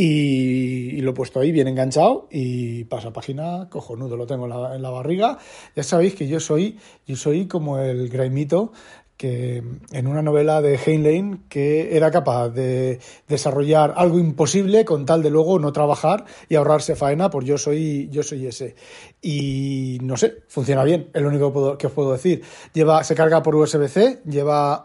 Y, 0.00 1.00
lo 1.00 1.10
he 1.10 1.14
puesto 1.14 1.40
ahí 1.40 1.50
bien 1.50 1.66
enganchado 1.66 2.28
y 2.30 2.84
pasa 2.84 3.12
página 3.12 3.68
cojonudo, 3.68 4.16
lo 4.16 4.28
tengo 4.28 4.44
en 4.46 4.80
la, 4.80 4.90
barriga. 4.90 5.38
Ya 5.74 5.82
sabéis 5.82 6.14
que 6.14 6.28
yo 6.28 6.38
soy, 6.38 6.78
yo 7.04 7.16
soy 7.16 7.48
como 7.48 7.80
el 7.80 8.08
Graimito 8.08 8.70
que 9.16 9.64
en 9.90 10.06
una 10.06 10.22
novela 10.22 10.62
de 10.62 10.76
Heinlein 10.76 11.46
que 11.48 11.96
era 11.96 12.12
capaz 12.12 12.50
de 12.50 13.00
desarrollar 13.26 13.94
algo 13.96 14.20
imposible 14.20 14.84
con 14.84 15.04
tal 15.04 15.20
de 15.24 15.30
luego 15.30 15.58
no 15.58 15.72
trabajar 15.72 16.26
y 16.48 16.54
ahorrarse 16.54 16.94
faena, 16.94 17.28
pues 17.28 17.44
yo 17.44 17.58
soy, 17.58 18.08
yo 18.12 18.22
soy 18.22 18.46
ese. 18.46 18.76
Y 19.20 19.98
no 20.02 20.16
sé, 20.16 20.44
funciona 20.46 20.84
bien, 20.84 21.10
es 21.12 21.20
lo 21.20 21.26
único 21.26 21.76
que, 21.76 21.88
os 21.88 21.92
puedo 21.92 22.12
decir. 22.12 22.44
Lleva, 22.72 23.02
se 23.02 23.16
carga 23.16 23.42
por 23.42 23.56
USB-C, 23.56 24.22
lleva 24.26 24.84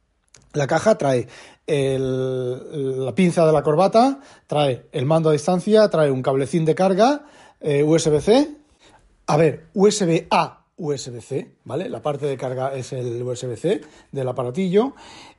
la 0.54 0.66
caja, 0.66 0.96
trae 0.96 1.28
la 1.66 3.14
pinza 3.14 3.46
de 3.46 3.52
la 3.52 3.62
corbata, 3.62 4.20
trae 4.46 4.86
el 4.92 5.06
mando 5.06 5.30
a 5.30 5.32
distancia, 5.32 5.88
trae 5.88 6.10
un 6.10 6.22
cablecín 6.22 6.64
de 6.64 6.74
carga, 6.74 7.26
eh, 7.60 7.82
USB-C, 7.82 8.56
a 9.26 9.36
ver, 9.36 9.68
USB-A 9.74 10.64
USB-C, 10.76 11.56
¿vale? 11.64 11.88
La 11.88 12.02
parte 12.02 12.26
de 12.26 12.36
carga 12.36 12.74
es 12.74 12.92
el 12.92 13.22
USB-C 13.22 13.80
del 14.10 14.28
aparatillo 14.28 14.94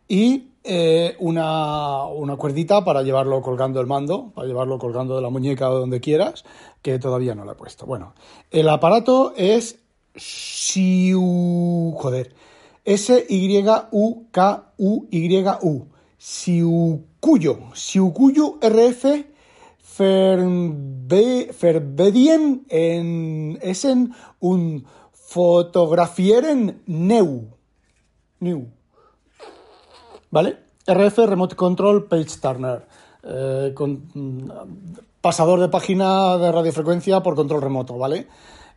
y 0.08 0.52
eh, 0.64 1.16
una, 1.20 2.06
una, 2.06 2.38
cuerdita 2.38 2.86
para 2.86 3.04
llevarlo 3.04 3.42
colgando 3.42 3.82
el 3.82 3.88
mando, 3.88 4.32
para 4.34 4.48
llevarlo 4.48 4.80
colgando 4.80 5.16
de 5.16 5.22
la 5.22 5.30
muñeca 5.30 5.70
o 5.70 5.80
donde 5.80 6.00
quieras, 6.00 6.46
que 6.82 6.98
todavía 7.00 7.36
no 7.36 7.44
lo 7.44 7.52
he 7.52 7.56
puesto. 7.56 7.86
Bueno, 7.86 8.14
el 8.50 8.70
aparato 8.70 9.34
es 9.36 9.80
Siu... 10.16 11.94
joder, 11.98 12.34
S-Y-U-K-U-Y-U. 12.86 13.96
Siukuyo, 16.26 17.70
Siukuyo 17.76 18.58
RF 18.60 19.06
Ferbedien 21.54 22.66
en 22.68 23.60
Essen 23.62 24.12
un 24.40 24.88
fotografieren 25.14 26.82
Neu. 26.88 27.52
New. 28.40 28.68
¿Vale? 30.32 30.58
RF 30.88 31.18
Remote 31.28 31.56
Control 31.56 32.08
Page 32.08 32.40
Turner. 32.42 32.88
Eh, 33.22 33.74
con, 33.76 34.10
mm, 34.12 34.50
pasador 35.22 35.60
de 35.60 35.70
página 35.70 36.40
de 36.40 36.52
radiofrecuencia 36.52 37.22
por 37.22 37.36
control 37.36 37.62
remoto, 37.62 38.00
¿vale? 38.00 38.28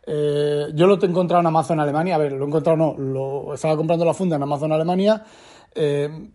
Eh, 0.05 0.67
yo 0.75 0.85
lo 0.85 1.01
he 1.01 1.05
encontrado 1.07 1.41
en 1.41 1.47
Amazon 1.47 1.79
Alemania. 1.79 2.13
A 2.13 2.19
ver, 2.19 2.33
lo 2.33 2.43
he 2.43 2.47
encontrado 2.47 2.77
no, 2.77 2.95
lo 2.95 3.55
estaba 3.55 3.75
comprando 3.75 4.05
la 4.05 4.13
funda 4.13 4.35
en 4.35 4.43
Amazon 4.43 4.71
Alemania. 4.71 5.23
Eh, 5.73 6.29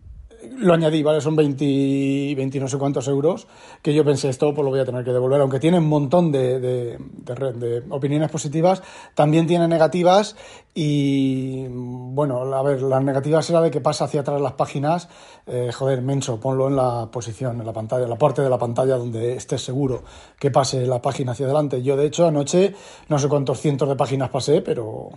lo 0.57 0.73
añadí, 0.73 1.03
¿vale? 1.03 1.21
Son 1.21 1.35
20, 1.35 2.33
20 2.35 2.59
no 2.59 2.67
sé 2.67 2.77
cuántos 2.77 3.07
euros, 3.07 3.47
que 3.81 3.93
yo 3.93 4.03
pensé, 4.03 4.29
esto 4.29 4.53
pues 4.53 4.63
lo 4.63 4.71
voy 4.71 4.79
a 4.79 4.85
tener 4.85 5.03
que 5.03 5.11
devolver, 5.11 5.41
aunque 5.41 5.59
tiene 5.59 5.79
un 5.79 5.87
montón 5.87 6.31
de, 6.31 6.59
de, 6.59 6.97
de, 6.97 7.83
opiniones 7.89 8.29
positivas, 8.29 8.81
también 9.13 9.47
tiene 9.47 9.67
negativas 9.67 10.35
y, 10.73 11.65
bueno, 11.69 12.41
a 12.53 12.63
ver, 12.63 12.81
las 12.81 13.03
negativas 13.03 13.49
era 13.49 13.61
de 13.61 13.71
que 13.71 13.81
pasa 13.81 14.05
hacia 14.05 14.21
atrás 14.21 14.41
las 14.41 14.53
páginas, 14.53 15.09
eh, 15.47 15.71
joder, 15.73 16.01
menso, 16.01 16.39
ponlo 16.39 16.67
en 16.67 16.75
la 16.75 17.09
posición, 17.11 17.59
en 17.59 17.65
la 17.65 17.73
pantalla, 17.73 18.03
en 18.03 18.09
la 18.09 18.17
parte 18.17 18.41
de 18.41 18.49
la 18.49 18.57
pantalla 18.57 18.97
donde 18.97 19.35
estés 19.35 19.63
seguro 19.63 20.03
que 20.39 20.51
pase 20.51 20.85
la 20.85 21.01
página 21.01 21.31
hacia 21.31 21.45
adelante. 21.45 21.81
Yo, 21.81 21.95
de 21.95 22.05
hecho, 22.05 22.27
anoche 22.27 22.75
no 23.09 23.19
sé 23.19 23.29
cuántos 23.29 23.61
cientos 23.61 23.87
de 23.87 23.95
páginas 23.95 24.29
pasé, 24.29 24.61
pero 24.61 25.09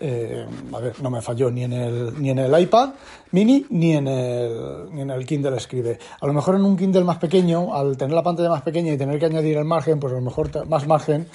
eh, 0.00 0.46
a 0.72 0.78
ver, 0.78 1.00
no 1.02 1.10
me 1.10 1.20
falló 1.20 1.50
ni 1.50 1.64
en 1.64 1.72
el, 1.72 2.20
ni 2.20 2.30
en 2.30 2.38
el 2.38 2.60
iPad 2.60 2.90
mini 3.32 3.66
ni 3.70 3.94
en 3.94 4.06
el, 4.06 4.88
ni 4.92 5.00
en 5.00 5.10
el 5.10 5.26
Kindle 5.26 5.56
Escribe. 5.56 5.98
A 6.20 6.26
lo 6.26 6.32
mejor 6.32 6.54
en 6.54 6.64
un 6.64 6.76
Kindle 6.76 7.04
más 7.04 7.18
pequeño, 7.18 7.74
al 7.74 7.96
tener 7.96 8.14
la 8.14 8.22
pantalla 8.22 8.48
más 8.48 8.62
pequeña 8.62 8.92
y 8.92 8.96
tener 8.96 9.18
que 9.18 9.26
añadir 9.26 9.56
el 9.56 9.64
margen, 9.64 9.98
pues 9.98 10.12
a 10.12 10.16
lo 10.16 10.22
mejor 10.22 10.66
más 10.68 10.86
margen 10.86 11.26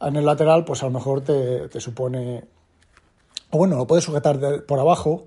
en 0.00 0.16
el 0.16 0.26
lateral, 0.26 0.64
pues 0.64 0.82
a 0.82 0.86
lo 0.86 0.92
mejor 0.92 1.22
te, 1.22 1.80
supone... 1.80 2.44
O 3.50 3.58
bueno, 3.58 3.76
lo 3.76 3.86
puedes 3.86 4.04
sujetar 4.04 4.64
por 4.64 4.78
abajo. 4.78 5.24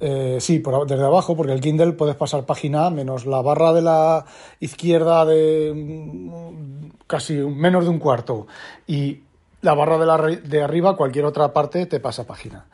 Eh, 0.00 0.38
sí, 0.40 0.62
desde 0.86 1.04
abajo, 1.04 1.36
porque 1.36 1.52
el 1.52 1.60
Kindle 1.60 1.92
puedes 1.92 2.16
pasar 2.16 2.44
página 2.44 2.90
menos 2.90 3.26
la 3.26 3.42
barra 3.42 3.72
de 3.72 3.82
la 3.82 4.24
izquierda 4.60 5.24
de 5.24 5.72
mm, 5.72 6.88
casi 7.06 7.34
menos 7.34 7.84
de 7.84 7.90
un 7.90 7.98
cuarto 8.00 8.46
y 8.86 9.20
la 9.64 9.74
barra 9.74 9.98
de, 9.98 10.06
la, 10.06 10.18
de 10.18 10.62
arriba, 10.62 10.94
cualquier 10.94 11.24
otra 11.24 11.52
parte 11.52 11.86
te 11.86 11.98
pasa 11.98 12.24
página 12.24 12.66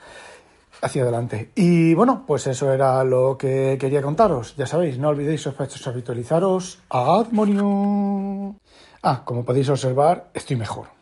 hacia 0.83 1.03
adelante. 1.03 1.53
Y 1.55 1.95
bueno, 1.95 2.25
pues 2.27 2.47
eso 2.49 2.73
era 2.73 3.05
lo 3.05 3.39
que 3.39 3.79
quería 3.81 4.03
contaros. 4.03 4.57
Ya 4.57 4.67
sabéis, 4.67 4.99
no 4.99 5.09
olvidéis 5.09 5.47
habitualizaros. 5.87 6.81
¡Admonio! 6.91 8.57
Ah, 9.03 9.23
como 9.25 9.45
podéis 9.45 9.69
observar, 9.69 10.31
estoy 10.35 10.57
mejor. 10.57 11.00